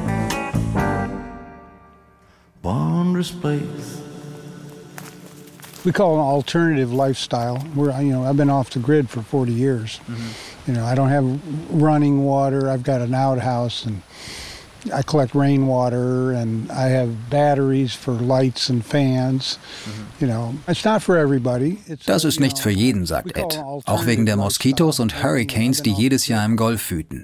wondrous 2.62 3.30
place. 3.30 4.00
we 5.84 5.92
call 5.92 6.12
it 6.12 6.20
an 6.20 6.20
alternative 6.24 6.94
lifestyle. 6.94 7.58
Where 7.74 8.00
you 8.00 8.12
know 8.12 8.24
I've 8.24 8.38
been 8.38 8.48
off 8.48 8.70
the 8.70 8.78
grid 8.78 9.10
for 9.10 9.20
40 9.20 9.52
years. 9.52 10.00
Mm-hmm. 10.06 10.70
You 10.70 10.78
know 10.78 10.86
I 10.86 10.94
don't 10.94 11.10
have 11.10 11.72
running 11.82 12.24
water. 12.24 12.70
I've 12.70 12.84
got 12.84 13.02
an 13.02 13.12
outhouse 13.12 13.84
and 13.84 14.00
I 14.94 15.02
collect 15.02 15.34
rainwater 15.34 16.32
and 16.32 16.70
I 16.72 16.88
have 16.88 17.28
batteries 17.28 17.94
for 17.94 18.12
lights 18.12 18.70
and 18.70 18.84
fans. 18.84 19.58
Mm-hmm. 19.84 20.24
You 20.24 20.26
know, 20.26 20.54
it's 20.66 20.84
not 20.84 21.02
for 21.02 21.18
everybody. 21.18 21.78
It's, 21.86 22.06
das 22.06 22.24
ist 22.24 22.40
nichts 22.40 22.60
für 22.60 22.70
jeden, 22.70 23.04
sagt 23.04 23.36
Ed. 23.36 23.58
Auch 23.86 24.06
wegen 24.06 24.24
der 24.24 24.36
Moskitos 24.36 24.98
und 24.98 25.22
Hurricanes, 25.22 25.82
die 25.82 25.92
jedes 25.92 26.28
Jahr 26.28 26.44
im 26.46 26.56
Golf 26.56 26.90
wüten. 26.90 27.22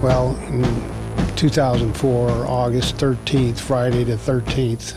Well, 0.00 0.36
in 0.48 0.64
2004, 1.34 2.46
August 2.46 2.98
13th, 2.98 3.58
Friday 3.58 4.04
the 4.04 4.16
13th, 4.16 4.92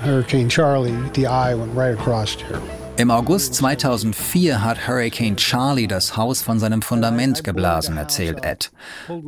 Hurricane 0.00 0.48
Charlie, 0.48 0.96
the 1.14 1.28
eye 1.28 1.54
went 1.54 1.72
right 1.74 1.94
across 1.94 2.34
here. 2.34 2.60
Im 2.98 3.12
August 3.12 3.54
2004 3.54 4.64
hat 4.64 4.88
Hurricane 4.88 5.36
Charlie 5.36 5.86
das 5.86 6.16
Haus 6.16 6.42
von 6.42 6.58
seinem 6.58 6.82
Fundament 6.82 7.44
geblasen, 7.44 7.96
erzählt 7.96 8.44
Ed. 8.44 8.72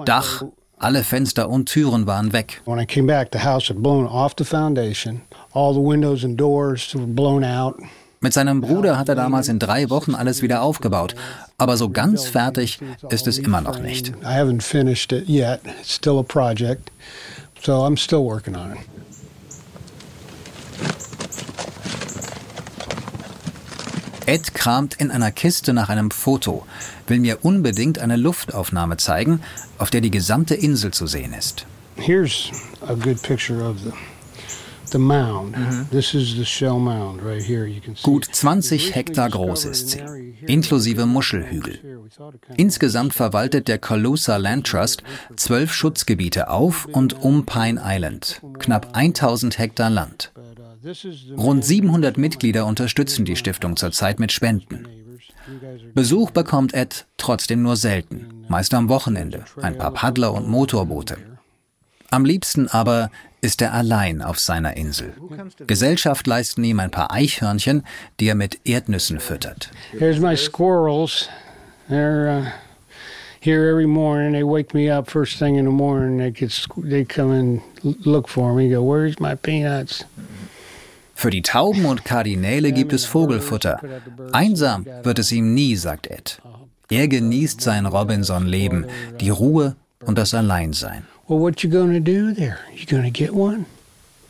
Dach, 0.04 0.42
alle 0.76 1.04
Fenster 1.04 1.48
und 1.48 1.66
Türen 1.66 2.04
waren 2.08 2.32
weg. 2.32 2.62
When 2.64 2.80
I 2.80 2.84
came 2.84 3.06
back, 3.06 3.28
the 3.32 3.38
house 3.38 3.68
had 3.68 3.80
blown 3.80 4.08
off 4.08 4.34
the 4.36 4.44
foundation. 4.44 5.20
All 5.52 5.72
the 5.72 5.80
windows 5.80 6.24
and 6.24 6.36
doors 6.36 6.92
were 6.96 7.06
blown 7.06 7.44
out. 7.44 7.76
Mit 8.20 8.32
seinem 8.32 8.60
Bruder 8.60 8.98
hat 8.98 9.08
er 9.08 9.14
damals 9.14 9.46
in 9.46 9.60
drei 9.60 9.88
Wochen 9.88 10.16
alles 10.16 10.42
wieder 10.42 10.62
aufgebaut. 10.62 11.14
Aber 11.56 11.76
so 11.76 11.90
ganz 11.90 12.26
fertig 12.26 12.80
ist 13.08 13.28
es 13.28 13.38
immer 13.38 13.60
noch 13.60 13.78
nicht. 13.78 14.08
I 14.24 14.34
haven't 14.36 14.62
finished 14.62 15.12
it 15.12 15.28
yet. 15.28 15.60
It's 15.80 15.94
still 15.94 16.18
a 16.18 16.24
project. 16.24 16.90
So 17.62 17.84
I'm 17.86 17.96
still 17.96 18.24
working 18.24 18.56
on 18.56 18.72
it. 18.72 18.99
Ed 24.30 24.54
kramt 24.54 24.94
in 24.94 25.10
einer 25.10 25.32
Kiste 25.32 25.72
nach 25.72 25.88
einem 25.88 26.12
Foto, 26.12 26.64
will 27.08 27.18
mir 27.18 27.38
unbedingt 27.42 27.98
eine 27.98 28.14
Luftaufnahme 28.14 28.96
zeigen, 28.96 29.40
auf 29.76 29.90
der 29.90 30.02
die 30.02 30.12
gesamte 30.12 30.54
Insel 30.54 30.92
zu 30.92 31.08
sehen 31.08 31.32
ist. 31.32 31.66
Here's 31.96 32.52
a 32.86 32.94
good 32.94 33.20
picture 33.22 33.68
of 33.68 33.78
the 33.80 33.90
Mhm. 34.98 35.86
Gut 38.02 38.24
20 38.24 38.94
Hektar 38.94 39.30
groß 39.30 39.64
ist 39.64 39.90
sie, 39.90 40.00
inklusive 40.46 41.06
Muschelhügel. 41.06 41.80
Insgesamt 42.56 43.14
verwaltet 43.14 43.66
der 43.68 43.78
Calusa 43.78 44.36
Land 44.36 44.66
Trust 44.68 45.02
zwölf 45.36 45.72
Schutzgebiete 45.72 46.50
auf 46.50 46.86
und 46.86 47.20
um 47.22 47.46
Pine 47.46 47.80
Island, 47.84 48.42
knapp 48.58 48.96
1000 48.96 49.58
Hektar 49.58 49.90
Land. 49.90 50.32
Rund 51.36 51.64
700 51.64 52.16
Mitglieder 52.16 52.64
unterstützen 52.64 53.24
die 53.24 53.36
Stiftung 53.36 53.76
zurzeit 53.76 54.18
mit 54.18 54.32
Spenden. 54.32 54.86
Besuch 55.94 56.30
bekommt 56.30 56.72
Ed 56.74 57.06
trotzdem 57.16 57.62
nur 57.62 57.76
selten, 57.76 58.44
meist 58.48 58.72
am 58.72 58.88
Wochenende, 58.88 59.44
ein 59.60 59.76
paar 59.76 59.92
Paddler 59.92 60.32
und 60.32 60.48
Motorboote. 60.48 61.18
Am 62.10 62.24
liebsten 62.24 62.68
aber 62.68 63.10
ist 63.40 63.62
er 63.62 63.72
allein 63.72 64.22
auf 64.22 64.38
seiner 64.38 64.76
Insel. 64.76 65.14
Gesellschaft 65.66 66.26
leisten 66.26 66.64
ihm 66.64 66.80
ein 66.80 66.90
paar 66.90 67.12
Eichhörnchen, 67.12 67.84
die 68.18 68.28
er 68.28 68.34
mit 68.34 68.60
Erdnüssen 68.64 69.20
füttert. 69.20 69.70
Here's 69.92 70.18
my 70.18 70.36
squirrels. 70.36 71.28
They're 71.88 72.40
uh, 72.40 72.46
here 73.40 73.70
every 73.70 73.86
morning. 73.86 74.32
They 74.32 74.44
wake 74.44 74.74
me 74.74 74.90
up 74.90 75.10
first 75.10 75.38
thing 75.38 75.56
in 75.56 75.64
the 75.64 75.70
morning. 75.70 76.18
They, 76.18 76.30
get, 76.30 76.66
they 76.76 77.04
come 77.04 77.32
and 77.32 77.60
look 78.04 78.28
for 78.28 78.54
me. 78.54 78.70
Go, 78.70 78.82
where's 78.82 79.18
my 79.18 79.34
peanuts? 79.34 80.04
Für 81.20 81.28
die 81.28 81.42
Tauben 81.42 81.84
und 81.84 82.06
Kardinäle 82.06 82.72
gibt 82.72 82.94
es 82.94 83.04
Vogelfutter. 83.04 83.78
Einsam 84.32 84.86
wird 85.02 85.18
es 85.18 85.30
ihm 85.30 85.52
nie, 85.52 85.76
sagt 85.76 86.06
Ed. 86.06 86.40
Er 86.88 87.08
genießt 87.08 87.60
sein 87.60 87.84
Robinson-Leben, 87.84 88.86
die 89.20 89.28
Ruhe 89.28 89.76
und 90.02 90.16
das 90.16 90.32
Alleinsein. 90.32 91.02
Well, 91.28 91.40
what 91.40 91.60
you 91.60 91.68
gonna 91.68 92.00
do 92.00 92.32
there? 92.32 92.56
You 92.74 92.86
gonna 92.86 93.10
get 93.10 93.34
one? 93.34 93.66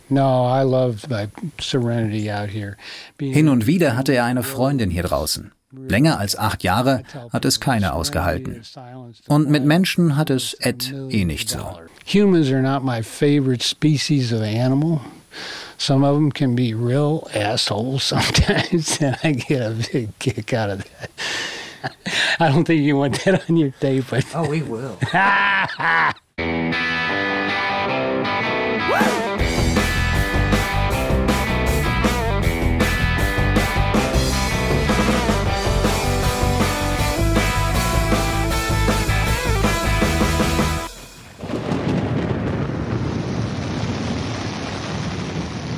No, 0.08 0.48
I 0.48 0.64
love 0.64 1.08
my 1.08 1.28
serenity 1.60 2.28
out 2.28 2.50
here. 2.50 2.76
Hin 3.20 3.48
und 3.48 3.68
wieder 3.68 3.96
hatte 3.96 4.12
er 4.12 4.24
eine 4.24 4.42
Freundin 4.42 4.90
hier 4.90 5.04
draußen. 5.04 5.52
Länger 5.70 6.18
als 6.18 6.36
acht 6.36 6.64
Jahre 6.64 7.04
hat 7.32 7.44
es 7.44 7.60
keine 7.60 7.92
ausgehalten. 7.92 8.62
Und 9.28 9.48
mit 9.48 9.64
Menschen 9.64 10.16
hat 10.16 10.28
es 10.28 10.54
Ed 10.54 10.92
eh 11.10 11.24
nicht 11.24 11.50
so. 11.50 11.78
Humans 12.12 12.50
are 12.50 12.62
not 12.62 12.82
my 12.82 13.00
favorite 13.00 13.62
species 13.62 14.32
of 14.32 14.40
animal. 14.40 15.00
Some 15.80 16.04
of 16.04 16.14
them 16.14 16.30
can 16.30 16.54
be 16.54 16.74
real 16.74 17.26
assholes 17.32 18.04
sometimes, 18.12 19.00
and 19.00 19.16
I 19.24 19.32
get 19.32 19.62
a 19.62 19.70
big 19.90 20.18
kick 20.18 20.52
out 20.52 20.68
of 20.68 20.84
that. 20.84 21.10
I 22.38 22.50
don't 22.50 22.66
think 22.66 22.82
you 22.82 22.98
want 22.98 23.24
that 23.24 23.48
on 23.48 23.56
your 23.56 23.70
tape, 23.70 24.04
but. 24.10 24.26
Oh, 24.34 24.46
we 24.46 24.60
will. 24.60 24.98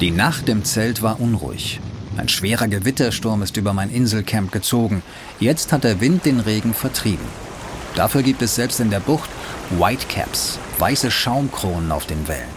Die 0.02 0.10
Nacht 0.10 0.48
im 0.48 0.64
Zelt 0.64 1.00
war 1.00 1.20
unruhig. 1.20 1.78
Ein 2.16 2.28
schwerer 2.28 2.66
Gewittersturm 2.66 3.40
ist 3.40 3.56
über 3.56 3.72
mein 3.72 3.88
Inselcamp 3.88 4.50
gezogen. 4.50 5.00
Jetzt 5.38 5.70
hat 5.70 5.84
der 5.84 6.00
Wind 6.00 6.24
den 6.24 6.40
Regen 6.40 6.74
vertrieben. 6.74 7.24
Dafür 7.94 8.24
gibt 8.24 8.42
es 8.42 8.56
selbst 8.56 8.80
in 8.80 8.90
der 8.90 8.98
Bucht 8.98 9.30
Whitecaps, 9.78 10.58
weiße 10.80 11.12
Schaumkronen 11.12 11.92
auf 11.92 12.04
den 12.04 12.26
Wellen. 12.26 12.50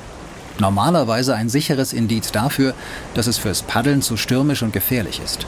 Normalerweise 0.58 1.36
ein 1.36 1.48
sicheres 1.48 1.94
Indiz 1.94 2.32
dafür, 2.32 2.74
dass 3.14 3.28
es 3.28 3.38
fürs 3.38 3.62
Paddeln 3.62 4.02
zu 4.02 4.18
stürmisch 4.18 4.64
und 4.64 4.74
gefährlich 4.74 5.22
ist. 5.24 5.46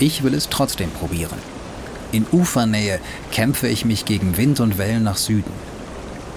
Ich 0.00 0.22
will 0.22 0.34
es 0.34 0.50
trotzdem 0.50 0.90
probieren. 0.90 1.38
In 2.12 2.26
Ufernähe 2.30 3.00
kämpfe 3.30 3.68
ich 3.68 3.86
mich 3.86 4.04
gegen 4.04 4.36
Wind 4.36 4.60
und 4.60 4.76
Wellen 4.76 5.04
nach 5.04 5.16
Süden. 5.16 5.50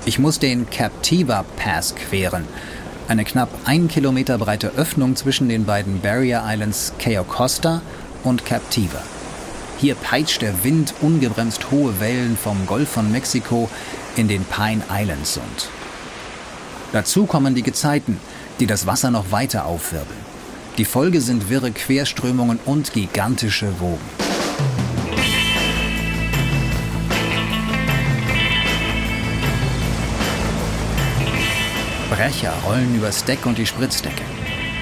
Ich 0.05 0.19
muss 0.19 0.39
den 0.39 0.69
Captiva 0.69 1.43
Pass 1.57 1.95
queren, 1.95 2.45
eine 3.07 3.23
knapp 3.23 3.49
ein 3.65 3.87
Kilometer 3.87 4.37
breite 4.37 4.71
Öffnung 4.75 5.15
zwischen 5.15 5.47
den 5.47 5.65
beiden 5.65 6.01
Barrier 6.01 6.43
Islands 6.45 6.93
Cayo 6.97 7.23
Costa 7.23 7.81
und 8.23 8.45
Captiva. 8.45 9.01
Hier 9.77 9.95
peitscht 9.95 10.41
der 10.41 10.63
Wind 10.63 10.93
ungebremst 11.01 11.69
hohe 11.71 11.99
Wellen 11.99 12.37
vom 12.37 12.65
Golf 12.65 12.89
von 12.89 13.11
Mexiko 13.11 13.69
in 14.15 14.27
den 14.27 14.43
Pine 14.45 14.81
Islands 14.89 15.37
und 15.37 15.69
dazu 16.93 17.25
kommen 17.25 17.55
die 17.55 17.63
Gezeiten, 17.63 18.19
die 18.59 18.67
das 18.67 18.87
Wasser 18.87 19.11
noch 19.11 19.31
weiter 19.31 19.65
aufwirbeln. 19.65 20.25
Die 20.77 20.85
Folge 20.85 21.21
sind 21.21 21.49
wirre 21.49 21.71
Querströmungen 21.71 22.59
und 22.65 22.93
gigantische 22.93 23.79
Wogen. 23.79 24.14
Brecher 32.09 32.53
rollen 32.65 32.95
übers 32.95 33.25
Deck 33.25 33.45
und 33.45 33.57
die 33.57 33.65
Spritzdecke. 33.65 34.23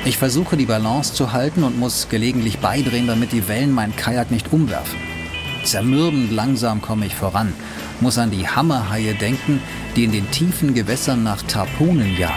Ich 0.05 0.17
versuche 0.17 0.57
die 0.57 0.65
Balance 0.65 1.13
zu 1.13 1.31
halten 1.31 1.63
und 1.63 1.79
muss 1.79 2.09
gelegentlich 2.09 2.59
beidrehen, 2.59 3.07
damit 3.07 3.31
die 3.31 3.47
Wellen 3.47 3.71
mein 3.71 3.95
Kajak 3.95 4.29
nicht 4.29 4.51
umwerfen. 4.51 4.99
Zermürbend 5.63 6.33
langsam 6.33 6.81
komme 6.81 7.05
ich 7.05 7.15
voran, 7.15 7.53
muss 8.01 8.17
an 8.17 8.31
die 8.31 8.47
Hammerhaie 8.47 9.13
denken, 9.13 9.61
die 9.95 10.03
in 10.03 10.11
den 10.11 10.29
tiefen 10.31 10.73
Gewässern 10.73 11.23
nach 11.23 11.41
Tarponen 11.43 12.17
jagen. 12.17 12.33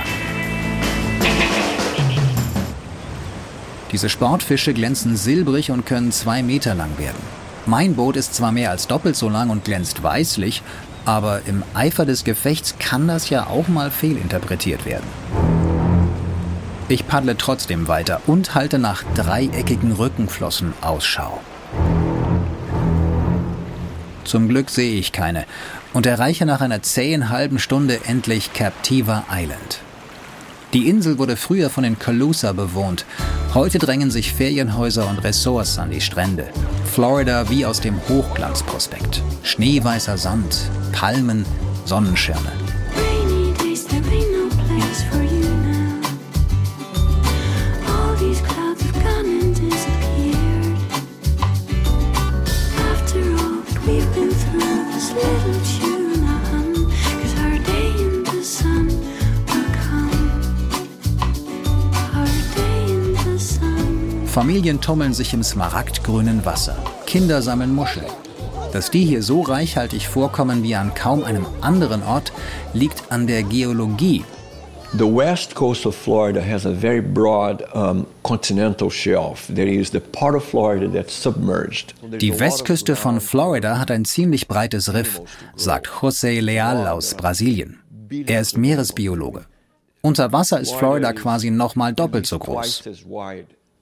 Diese 3.90 4.08
Sportfische 4.08 4.72
glänzen 4.72 5.16
silbrig 5.16 5.72
und 5.72 5.86
können 5.86 6.12
zwei 6.12 6.44
Meter 6.44 6.76
lang 6.76 6.96
werden. 6.98 7.18
Mein 7.66 7.96
Boot 7.96 8.14
ist 8.16 8.34
zwar 8.34 8.52
mehr 8.52 8.70
als 8.70 8.86
doppelt 8.86 9.16
so 9.16 9.28
lang 9.28 9.50
und 9.50 9.64
glänzt 9.64 10.02
weißlich, 10.04 10.62
aber 11.06 11.42
im 11.46 11.62
Eifer 11.72 12.04
des 12.04 12.24
Gefechts 12.24 12.74
kann 12.78 13.08
das 13.08 13.30
ja 13.30 13.46
auch 13.46 13.68
mal 13.68 13.90
fehlinterpretiert 13.90 14.84
werden. 14.84 15.06
Ich 16.88 17.06
paddle 17.08 17.36
trotzdem 17.36 17.88
weiter 17.88 18.20
und 18.26 18.54
halte 18.54 18.78
nach 18.78 19.02
dreieckigen 19.14 19.92
Rückenflossen 19.92 20.74
Ausschau. 20.82 21.40
Zum 24.24 24.48
Glück 24.48 24.70
sehe 24.70 24.98
ich 24.98 25.12
keine 25.12 25.46
und 25.92 26.06
erreiche 26.06 26.46
nach 26.46 26.60
einer 26.60 26.82
zähen 26.82 27.30
halben 27.30 27.58
Stunde 27.58 28.00
endlich 28.04 28.52
Captiva 28.52 29.24
Island. 29.32 29.80
Die 30.72 30.88
Insel 30.88 31.18
wurde 31.18 31.36
früher 31.36 31.70
von 31.70 31.84
den 31.84 31.98
Calusa 31.98 32.52
bewohnt. 32.52 33.06
Heute 33.56 33.78
drängen 33.78 34.10
sich 34.10 34.34
Ferienhäuser 34.34 35.08
und 35.08 35.24
Ressorts 35.24 35.78
an 35.78 35.90
die 35.90 36.02
Strände. 36.02 36.46
Florida 36.92 37.48
wie 37.48 37.64
aus 37.64 37.80
dem 37.80 37.98
Hochglanzprospekt. 38.06 39.22
Schneeweißer 39.44 40.18
Sand, 40.18 40.70
Palmen, 40.92 41.46
Sonnenschirme. 41.86 42.52
Familien 64.36 64.82
tummeln 64.82 65.14
sich 65.14 65.32
im 65.32 65.42
smaragdgrünen 65.42 66.44
Wasser. 66.44 66.76
Kinder 67.06 67.40
sammeln 67.40 67.74
Muscheln. 67.74 68.04
Dass 68.70 68.90
die 68.90 69.02
hier 69.02 69.22
so 69.22 69.40
reichhaltig 69.40 70.08
vorkommen 70.08 70.62
wie 70.62 70.74
an 70.74 70.92
kaum 70.92 71.24
einem 71.24 71.46
anderen 71.62 72.02
Ort, 72.02 72.34
liegt 72.74 73.10
an 73.10 73.26
der 73.26 73.42
Geologie. 73.44 74.26
The 74.92 75.06
west 75.06 75.54
coast 75.54 75.86
of 75.86 75.96
Florida 75.96 76.42
has 76.42 76.66
a 76.66 76.74
very 76.74 77.00
broad 77.00 77.64
um, 77.74 78.06
continental 78.22 78.90
shelf. 78.90 79.46
There 79.46 79.72
is 79.72 79.90
the 79.90 80.00
part 80.00 80.34
of 80.34 80.44
Florida 80.44 80.86
that's 80.86 81.14
submerged. 81.14 81.94
Die 82.02 82.38
Westküste 82.38 82.94
von 82.94 83.22
Florida 83.22 83.78
hat 83.78 83.90
ein 83.90 84.04
ziemlich 84.04 84.48
breites 84.48 84.92
Riff, 84.92 85.22
sagt 85.54 85.88
José 86.02 86.42
Leal 86.42 86.86
aus 86.88 87.14
Brasilien. 87.14 87.80
Er 88.26 88.42
ist 88.42 88.58
Meeresbiologe. 88.58 89.46
Unter 90.02 90.30
Wasser 90.30 90.60
ist 90.60 90.74
Florida 90.74 91.14
quasi 91.14 91.50
nochmal 91.50 91.94
doppelt 91.94 92.26
so 92.26 92.38
groß. 92.38 92.82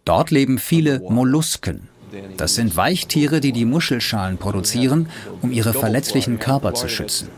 Dort 0.04 0.30
leben 0.30 0.58
viele 0.58 1.00
Mollusken. 1.00 1.88
Das 2.36 2.54
sind 2.54 2.76
Weichtiere, 2.76 3.40
die 3.40 3.52
die 3.52 3.64
Muschelschalen 3.64 4.36
produzieren, 4.36 5.08
um 5.40 5.50
ihre 5.50 5.72
verletzlichen 5.72 6.38
Körper 6.38 6.74
zu 6.74 6.88
schützen. 6.88 7.28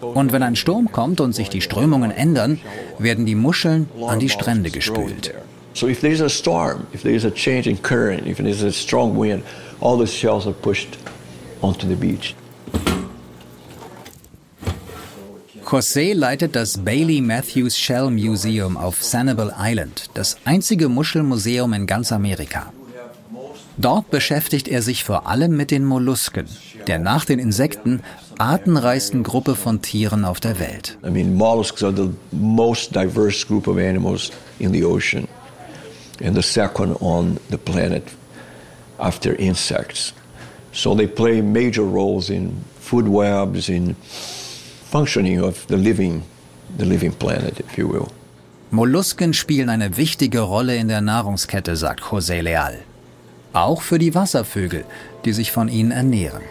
Und 0.00 0.32
wenn 0.32 0.42
ein 0.42 0.56
Sturm 0.56 0.92
kommt 0.92 1.20
und 1.20 1.34
sich 1.34 1.48
die 1.48 1.60
Strömungen 1.60 2.10
ändern, 2.10 2.60
werden 2.98 3.24
die 3.24 3.34
Muscheln 3.34 3.88
an 4.06 4.18
die 4.18 4.28
Strände 4.28 4.70
gespült. 4.70 5.34
So 5.74 5.86
if 5.86 6.00
there's 6.00 6.20
a 6.20 6.28
storm, 6.28 6.86
if 6.92 7.02
there's 7.02 7.24
a 7.24 7.30
change 7.30 7.68
in 7.68 7.80
current, 7.80 8.26
if 8.26 8.38
there's 8.38 8.64
a 8.64 8.72
strong 8.72 9.16
wind, 9.16 9.44
all 9.80 9.96
the 9.96 10.06
shells 10.06 10.44
are 10.46 10.54
pushed 10.54 10.98
onto 11.62 11.86
the 11.86 11.94
beach. 11.94 12.34
José 15.70 16.14
leitet 16.14 16.56
das 16.56 16.78
Bailey 16.78 17.20
Matthews 17.20 17.76
Shell 17.76 18.08
Museum 18.10 18.78
auf 18.78 19.02
Sanibel 19.04 19.52
Island, 19.54 20.08
das 20.14 20.38
einzige 20.46 20.88
Muschelmuseum 20.88 21.74
in 21.74 21.86
ganz 21.86 22.10
Amerika. 22.10 22.72
Dort 23.76 24.10
beschäftigt 24.10 24.66
er 24.66 24.80
sich 24.80 25.04
vor 25.04 25.26
allem 25.26 25.58
mit 25.58 25.70
den 25.70 25.84
Mollusken, 25.84 26.46
der 26.86 26.98
nach 26.98 27.26
den 27.26 27.38
Insekten 27.38 28.00
artenreichsten 28.38 29.22
Gruppe 29.22 29.56
von 29.56 29.82
Tieren 29.82 30.24
auf 30.24 30.40
der 30.40 30.58
Welt. 30.58 30.96
I 31.06 31.10
mean, 31.10 31.34
mollusks 31.34 31.82
are 31.82 31.94
the 31.94 32.08
most 32.32 32.94
diverse 32.94 33.46
group 33.46 33.68
of 33.68 33.76
animals 33.76 34.30
in 34.58 34.72
the 34.72 34.84
ocean 34.84 35.28
and 36.24 36.34
the 36.34 36.42
second 36.42 36.96
on 37.02 37.36
the 37.50 37.58
planet 37.58 38.04
after 38.96 39.38
insects. 39.38 40.14
So 40.72 40.94
they 40.94 41.06
play 41.06 41.42
major 41.42 41.82
roles 41.82 42.30
in 42.30 42.64
food 42.80 43.06
webs, 43.06 43.68
in 43.68 43.96
functioning 44.90 45.42
of 45.42 45.66
the 45.68 45.76
living, 45.76 46.22
the 46.78 46.84
living 46.84 47.12
planet, 47.12 47.60
if 47.60 47.76
you 47.76 47.88
will. 47.88 48.08
Mollusken 48.70 49.32
spielen 49.32 49.70
eine 49.70 49.96
wichtige 49.96 50.40
Rolle 50.40 50.76
in 50.76 50.88
der 50.88 51.00
Nahrungskette, 51.00 51.76
sagt 51.76 52.02
José 52.02 52.42
Leal. 52.42 52.78
Auch 53.52 53.82
für 53.82 53.98
die 53.98 54.14
Wasservögel, 54.14 54.84
die 55.24 55.32
sich 55.32 55.52
von 55.52 55.68
ihnen 55.68 55.90
ernähren. 55.90 56.42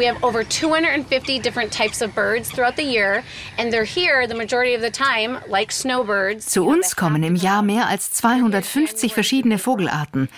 We 0.00 0.06
have 0.06 0.24
over 0.24 0.42
250 0.42 1.40
different 1.40 1.70
types 1.70 2.00
of 2.00 2.14
birds 2.14 2.50
throughout 2.50 2.76
the 2.76 2.82
year, 2.82 3.22
and 3.58 3.70
they're 3.70 3.84
here 3.84 4.26
the 4.26 4.34
majority 4.34 4.72
of 4.74 4.80
the 4.80 4.90
time, 4.90 5.38
like 5.46 5.70
snowbirds. 5.70 6.46
Zu 6.46 6.64
uns 6.64 6.96
kommen 6.96 7.22
im 7.22 7.36
Jahr 7.36 7.60
mehr 7.60 7.86
als 7.86 8.10
250 8.12 9.12
verschiedene 9.12 9.58
Vogelarten. 9.58 10.30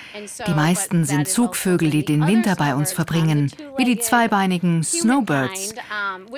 Die 0.49 0.55
meisten 0.55 1.05
sind 1.05 1.29
Zugvögel, 1.29 1.91
die 1.91 2.05
den 2.05 2.27
Winter 2.27 2.57
bei 2.57 2.75
uns 2.75 2.93
verbringen, 2.93 3.53
wie 3.77 3.85
die 3.85 4.01
zweibeinigen 4.01 4.83
Snowbirds. 4.83 5.77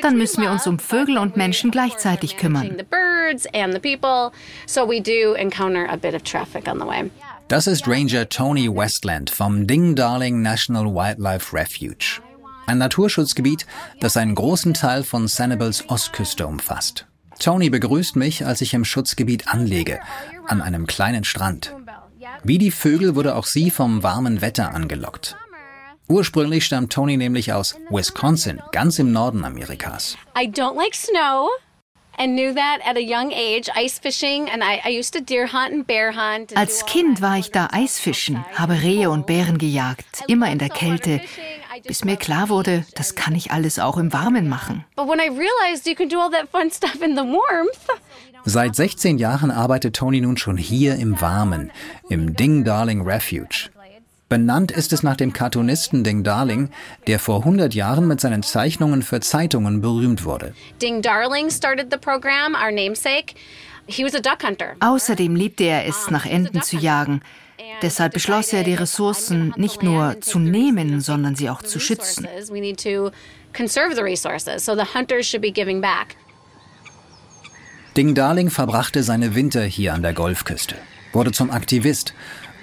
Dann 0.03 0.19
müssen 0.19 0.43
wir 0.43 0.51
uns 0.51 0.67
um 0.67 0.79
Vögel 0.79 1.17
und 1.17 1.39
Menschen 1.39 1.71
gleichzeitig 1.71 2.37
kümmern. 2.37 2.77
Das 7.49 7.67
ist 7.67 7.89
Ranger 7.89 8.29
Tony 8.29 8.69
Westland 8.69 9.31
vom 9.31 9.67
Ding 9.67 9.95
Darling 9.95 10.43
National 10.43 10.85
Wildlife 10.95 11.57
Refuge. 11.57 12.21
Ein 12.66 12.79
Naturschutzgebiet, 12.79 13.66
das 14.00 14.16
einen 14.16 14.35
großen 14.35 14.74
Teil 14.74 15.05
von 15.05 15.29
Sanibels 15.29 15.88
Ostküste 15.88 16.46
umfasst. 16.46 17.07
Tony 17.38 17.68
begrüßt 17.68 18.16
mich, 18.16 18.46
als 18.46 18.61
ich 18.61 18.74
im 18.74 18.85
Schutzgebiet 18.85 19.48
anlege, 19.48 20.00
an 20.46 20.62
einem 20.62 20.87
kleinen 20.87 21.24
Strand. 21.24 21.74
Wie 22.42 22.59
die 22.59 22.70
Vögel 22.70 23.14
wurde 23.16 23.35
auch 23.35 23.46
sie 23.46 23.70
vom 23.70 24.03
warmen 24.03 24.40
Wetter 24.40 24.74
angelockt. 24.74 25.37
Ursprünglich 26.09 26.64
stammt 26.64 26.92
Tony 26.92 27.16
nämlich 27.16 27.53
aus 27.53 27.77
Wisconsin, 27.90 28.62
ganz 28.72 28.98
im 28.98 29.12
Norden 29.12 29.44
Amerikas. 29.44 30.16
I 30.38 30.46
don't 30.46 30.77
like 30.77 30.94
snow. 30.94 31.48
Als 36.55 36.87
Kind 36.87 37.20
war 37.20 37.38
ich 37.38 37.50
da 37.50 37.68
Eisfischen, 37.72 38.44
habe 38.55 38.83
Rehe 38.83 39.11
und 39.11 39.27
Bären 39.27 39.59
gejagt, 39.59 40.22
immer 40.29 40.50
in 40.50 40.59
der 40.59 40.68
Kälte. 40.68 41.20
Bis 41.87 42.05
mir 42.05 42.17
klar 42.17 42.49
wurde, 42.49 42.85
das 42.95 43.15
kann 43.15 43.35
ich 43.35 43.51
alles 43.51 43.79
auch 43.79 43.97
im 43.97 44.13
Warmen 44.13 44.49
machen. 44.49 44.85
Seit 48.45 48.77
16 48.77 49.19
Jahren 49.19 49.51
arbeitet 49.51 49.97
Tony 49.97 50.21
nun 50.21 50.37
schon 50.37 50.57
hier 50.57 50.97
im 50.97 51.21
Warmen, 51.21 51.71
im 52.09 52.37
Ding 52.37 52.65
Darling 52.65 53.03
Refuge. 53.03 53.71
Benannt 54.29 54.73
ist 54.73 54.93
es 54.93 55.03
nach 55.03 55.17
dem 55.17 55.33
Cartoonisten 55.33 56.03
Ding 56.03 56.25
Darling, 56.25 56.71
der 57.07 57.19
vor 57.19 57.41
100 57.41 57.75
Jahren 57.75 58.09
mit 58.09 58.21
seinen 58.21 58.43
Zeichnungen 58.43 59.03
für 59.03 59.21
Zeitungen 59.21 59.81
berühmt 59.81 60.25
wurde. 60.25 60.55
Ding 60.81 61.03
Darling 61.03 61.51
started 61.51 61.89
the 61.91 61.99
program, 61.99 62.55
our 62.55 62.73
namesake. 62.73 63.35
He 63.87 64.03
was 64.03 64.15
a 64.15 64.21
duck 64.21 64.43
hunter. 64.43 64.77
Außerdem 64.81 65.37
liebte 65.37 65.65
er 65.65 65.87
es, 65.87 66.11
nach 66.11 66.25
Enten 66.25 66.63
zu 66.63 66.77
jagen. 66.77 67.21
Deshalb 67.83 68.14
beschloss 68.14 68.53
er, 68.53 68.64
die 68.64 68.74
Ressourcen 68.74 69.53
nicht 69.57 69.83
nur 69.83 70.20
zu 70.20 70.38
nehmen, 70.38 71.00
sondern 71.00 71.37
sie 71.37 71.50
auch 71.50 71.62
zu 71.62 71.81
schützen. 71.81 72.27
Ding 77.96 78.14
Darling 78.14 78.50
verbrachte 78.50 79.03
seine 79.03 79.35
Winter 79.35 79.62
hier 79.62 79.94
an 79.94 80.03
der 80.03 80.14
Golfküste, 80.14 80.74
wurde 81.12 81.31
zum 81.31 81.50
Aktivist 81.50 82.14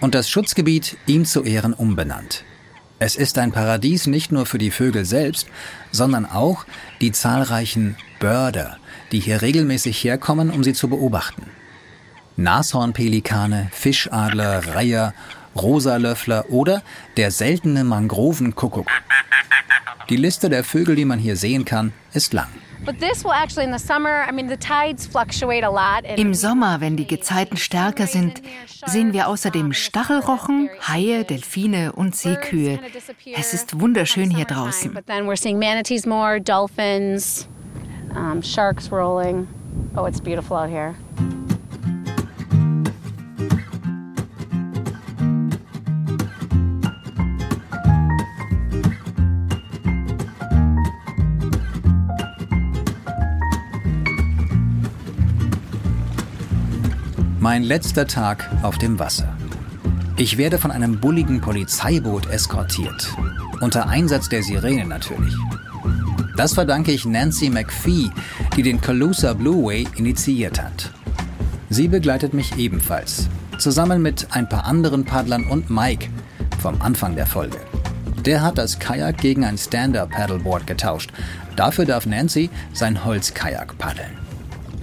und 0.01 0.13
das 0.13 0.29
Schutzgebiet 0.29 0.97
ihm 1.05 1.25
zu 1.25 1.43
Ehren 1.43 1.73
umbenannt. 1.73 2.43
Es 2.99 3.15
ist 3.15 3.37
ein 3.37 3.51
Paradies 3.51 4.07
nicht 4.07 4.31
nur 4.31 4.45
für 4.45 4.57
die 4.57 4.71
Vögel 4.71 5.05
selbst, 5.05 5.47
sondern 5.91 6.25
auch 6.25 6.65
die 6.99 7.11
zahlreichen 7.11 7.95
Börder, 8.19 8.77
die 9.11 9.19
hier 9.19 9.41
regelmäßig 9.41 10.03
herkommen, 10.03 10.51
um 10.51 10.63
sie 10.63 10.73
zu 10.73 10.87
beobachten. 10.87 11.47
Nashornpelikane, 12.37 13.69
Fischadler, 13.71 14.75
Reiher, 14.75 15.13
Rosalöffler 15.55 16.45
oder 16.49 16.81
der 17.17 17.31
seltene 17.31 17.83
Mangrovenkuckuck. 17.83 18.87
Die 20.09 20.17
Liste 20.17 20.49
der 20.49 20.63
Vögel, 20.63 20.95
die 20.95 21.05
man 21.05 21.19
hier 21.19 21.35
sehen 21.35 21.65
kann, 21.65 21.93
ist 22.13 22.33
lang. 22.33 22.49
Im 26.15 26.33
Sommer, 26.33 26.81
wenn 26.81 26.97
die 26.97 27.07
Gezeiten 27.07 27.57
stärker 27.57 28.07
sind, 28.07 28.41
sehen 28.87 29.13
wir 29.13 29.27
außerdem 29.27 29.73
Stachelrochen, 29.73 30.69
Haie, 30.87 31.23
Delfine 31.23 31.91
und 31.91 32.15
Seekühe. 32.15 32.79
Es 33.35 33.53
ist 33.53 33.79
wunderschön 33.79 34.31
hier 34.31 34.45
draußen. 34.45 34.97
sharks 38.41 38.91
rolling. 38.91 39.47
Oh, 39.95 40.05
it's 40.05 40.19
beautiful 40.19 40.57
out 40.57 40.69
here. 40.69 40.95
Mein 57.43 57.63
letzter 57.63 58.06
Tag 58.06 58.47
auf 58.62 58.77
dem 58.77 58.99
Wasser. 58.99 59.36
Ich 60.15 60.38
werde 60.38 60.60
von 60.60 60.69
einem 60.69 60.99
bulligen 60.99 61.41
Polizeiboot 61.41 62.27
eskortiert. 62.27 63.15
Unter 63.62 63.89
Einsatz 63.89 64.30
der 64.30 64.43
Sirene 64.43 64.86
natürlich. 64.86 65.34
Das 66.38 66.54
verdanke 66.54 66.91
ich 66.91 67.04
Nancy 67.04 67.49
McPhee, 67.49 68.12
die 68.56 68.62
den 68.62 68.80
Calusa 68.80 69.34
Blue 69.34 69.65
Way 69.65 69.88
initiiert 69.95 70.62
hat. 70.62 70.91
Sie 71.71 71.88
begleitet 71.88 72.36
mich 72.36 72.58
ebenfalls, 72.58 73.27
zusammen 73.58 74.04
mit 74.04 74.27
ein 74.30 74.47
paar 74.47 74.65
anderen 74.65 75.04
Paddlern 75.04 75.45
und 75.45 75.71
Mike 75.71 76.10
vom 76.60 76.80
Anfang 76.80 77.15
der 77.15 77.25
Folge. 77.25 77.58
Der 78.23 78.43
hat 78.43 78.60
das 78.60 78.77
Kajak 78.77 79.17
gegen 79.17 79.45
ein 79.45 79.58
Stand-Up-Paddleboard 79.58 80.67
getauscht. 80.67 81.12
Dafür 81.56 81.86
darf 81.86 82.06
Nancy 82.06 82.51
sein 82.71 83.04
Holzkajak 83.04 83.80
paddeln. 83.80 84.30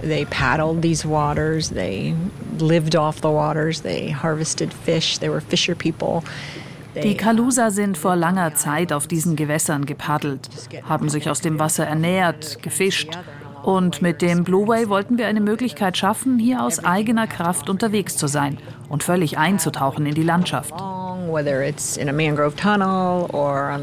They 0.01 0.25
paddled 0.25 0.81
these 0.81 1.05
waters, 1.05 1.69
they 1.69 2.15
lived 2.57 2.95
off 2.95 3.21
the 3.21 3.29
waters, 3.29 3.81
they 3.81 4.11
harvested 4.11 4.73
fish, 4.73 5.17
they 5.19 5.29
were 5.29 5.41
fisher 5.41 5.75
people. 5.75 6.23
Die 6.95 7.15
Kalusa 7.15 7.69
sind 7.69 7.97
vor 7.97 8.15
langer 8.15 8.55
Zeit 8.55 8.91
auf 8.91 9.07
diesen 9.07 9.35
Gewässern 9.35 9.85
gepaddelt, 9.85 10.49
haben 10.87 11.09
sich 11.09 11.29
aus 11.29 11.39
dem 11.41 11.59
Wasser 11.59 11.85
ernährt, 11.85 12.61
gefischt. 12.63 13.17
Und 13.63 14.01
mit 14.01 14.21
dem 14.21 14.43
Blue 14.43 14.67
Way 14.67 14.89
wollten 14.89 15.17
wir 15.17 15.27
eine 15.27 15.41
Möglichkeit 15.41 15.97
schaffen, 15.97 16.39
hier 16.39 16.63
aus 16.63 16.83
eigener 16.83 17.27
Kraft 17.27 17.69
unterwegs 17.69 18.15
zu 18.15 18.27
sein 18.27 18.57
und 18.87 19.03
völlig 19.03 19.37
einzutauchen 19.37 20.05
in 20.05 20.15
die 20.15 20.23
Landschaft. 20.23 20.73
Whether 21.29 21.61
it's 21.61 21.97
in 21.97 22.09
a 22.09 22.13
mangrove 22.13 22.55
tunnel 22.55 23.29
or 23.33 23.81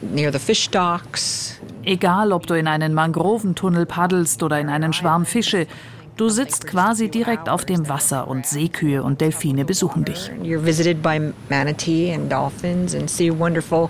near 0.00 0.32
the 0.32 0.38
fish 0.38 0.70
docks. 0.70 1.60
Egal, 1.86 2.32
ob 2.32 2.48
du 2.48 2.54
in 2.54 2.66
einen 2.66 2.94
Mangroventunnel 2.94 3.86
paddelst 3.86 4.42
oder 4.42 4.58
in 4.58 4.68
einen 4.68 4.92
Schwarm 4.92 5.24
Fische, 5.24 5.68
du 6.16 6.28
sitzt 6.28 6.66
quasi 6.66 7.08
direkt 7.08 7.48
auf 7.48 7.64
dem 7.64 7.88
Wasser 7.88 8.26
und 8.26 8.44
Seekühe 8.44 9.04
und 9.04 9.20
Delfine 9.20 9.64
besuchen 9.64 10.04
dich. 10.04 10.32
You're 10.42 10.64
visited 10.64 11.00
by 11.00 11.32
manatee 11.48 12.12
and 12.12 12.30
dolphins 12.30 12.92
and 12.92 13.08
see 13.08 13.30
wonderful 13.30 13.86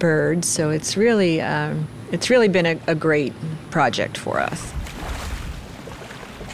birds, 0.00 0.52
so 0.52 0.70
it's 0.70 0.96
really 0.96 1.40
um, 1.40 1.86
it's 2.10 2.28
really 2.28 2.48
been 2.48 2.66
a, 2.66 2.74
a 2.90 2.94
great 2.94 3.32
project 3.70 4.18
for 4.18 4.40
us. 4.40 4.72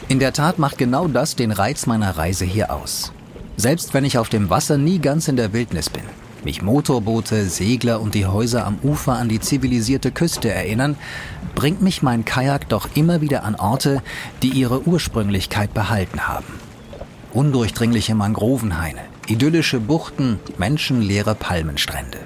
In 0.07 0.19
der 0.19 0.33
Tat 0.33 0.59
macht 0.59 0.77
genau 0.77 1.07
das 1.07 1.35
den 1.35 1.51
Reiz 1.51 1.87
meiner 1.87 2.15
Reise 2.15 2.45
hier 2.45 2.71
aus. 2.71 3.11
Selbst 3.57 3.95
wenn 3.95 4.05
ich 4.05 4.19
auf 4.19 4.29
dem 4.29 4.51
Wasser 4.51 4.77
nie 4.77 4.99
ganz 4.99 5.27
in 5.27 5.35
der 5.35 5.51
Wildnis 5.51 5.89
bin 5.89 6.03
mich 6.45 6.61
Motorboote, 6.61 7.49
Segler 7.49 7.99
und 7.99 8.15
die 8.15 8.25
Häuser 8.25 8.65
am 8.65 8.77
Ufer 8.83 9.13
an 9.13 9.27
die 9.27 9.39
zivilisierte 9.39 10.11
Küste 10.11 10.49
erinnern, 10.49 10.95
bringt 11.55 11.81
mich 11.81 12.01
mein 12.01 12.23
Kajak 12.23 12.69
doch 12.69 12.89
immer 12.95 13.21
wieder 13.21 13.43
an 13.43 13.55
Orte, 13.55 14.01
die 14.41 14.49
ihre 14.49 14.87
Ursprünglichkeit 14.87 15.73
behalten 15.73 16.27
haben. 16.27 16.45
Undurchdringliche 17.33 18.15
Mangrovenhaine, 18.15 19.01
idyllische 19.27 19.79
Buchten, 19.79 20.39
menschenleere 20.57 21.35
Palmenstrände. 21.35 22.19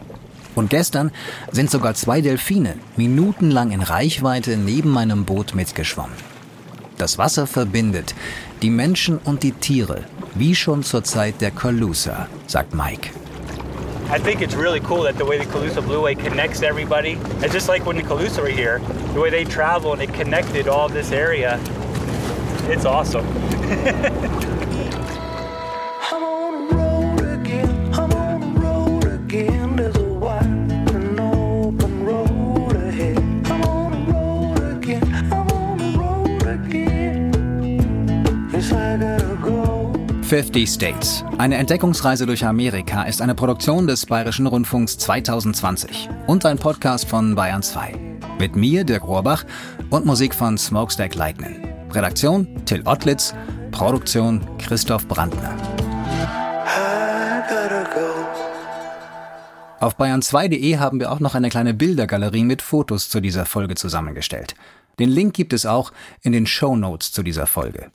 Und 0.54 0.70
gestern 0.70 1.12
sind 1.52 1.72
sogar 1.72 1.94
zwei 1.96 2.22
Delfine 2.22 2.76
minutenlang 2.98 3.72
in 3.72 3.82
Reichweite 3.82 4.58
neben 4.58 4.90
meinem 4.90 5.26
Boot 5.26 5.56
mitgeschwommen. 5.56 6.16
Das 6.98 7.18
Wasser 7.18 7.48
verbindet 7.48 8.14
die 8.62 8.70
Menschen 8.70 9.20
und 9.20 9.44
die 9.44 9.54
Tiere, 9.54 10.04
wie 10.36 10.54
schon 10.54 10.84
zur 10.84 11.06
Zeit 11.06 11.40
der 11.40 11.52
Calusa, 11.52 12.28
sagt 12.46 12.76
Mike. 12.76 13.12
I 14.12 14.18
think 14.18 14.42
it's 14.42 14.56
really 14.56 14.80
cool 14.80 15.04
that 15.04 15.18
the 15.18 15.26
way 15.26 15.38
the 15.38 15.46
Calusa 15.46 15.86
Blue 15.86 16.02
Way 16.02 16.16
connects 16.16 16.64
everybody. 16.64 17.12
It's 17.44 17.54
just 17.54 17.70
like 17.70 17.86
when 17.86 17.96
the 17.96 18.02
Calusa 18.02 18.42
were 18.42 18.50
here, 18.50 18.80
the 19.14 19.22
way 19.22 19.30
they 19.30 19.44
travel 19.44 19.94
and 19.94 20.02
it 20.02 20.12
connected 20.16 20.68
all 20.68 20.90
this 20.90 21.12
area. 21.12 21.60
It's 22.68 22.86
awesome. 22.86 23.26
Fifty 40.30 40.68
States. 40.68 41.26
Eine 41.40 41.56
Entdeckungsreise 41.58 42.28
durch 42.28 42.46
Amerika 42.46 43.02
ist 43.02 43.20
eine 43.20 43.34
Produktion 43.34 43.88
des 43.88 44.06
Bayerischen 44.06 44.46
Rundfunks 44.46 44.96
2020 45.00 46.08
und 46.28 46.46
ein 46.46 46.60
Podcast 46.60 47.10
von 47.10 47.34
Bayern 47.34 47.64
2. 47.64 47.96
Mit 48.38 48.56
mir, 48.56 48.84
Dirk 48.84 49.08
Rohrbach, 49.08 49.44
und 49.90 50.06
Musik 50.06 50.36
von 50.36 50.56
Smokestack 50.56 51.16
Lightning. 51.16 51.68
Redaktion 51.90 52.64
Till 52.66 52.84
Ottlitz, 52.86 53.34
Produktion 53.72 54.46
Christoph 54.60 55.08
Brandner. 55.08 55.58
Auf 59.80 59.98
bayern2.de 59.98 60.78
haben 60.78 61.00
wir 61.00 61.12
auch 61.12 61.22
noch 61.22 61.34
eine 61.34 61.50
kleine 61.50 61.74
Bildergalerie 61.74 62.44
mit 62.44 62.62
Fotos 62.62 63.10
zu 63.10 63.20
dieser 63.20 63.48
Folge 63.48 63.74
zusammengestellt. 63.74 64.54
Den 65.00 65.10
Link 65.10 65.34
gibt 65.34 65.54
es 65.54 65.66
auch 65.66 65.92
in 66.22 66.34
den 66.34 66.46
Show 66.46 66.76
Notes 66.76 67.12
zu 67.12 67.24
dieser 67.24 67.48
Folge. 67.48 67.90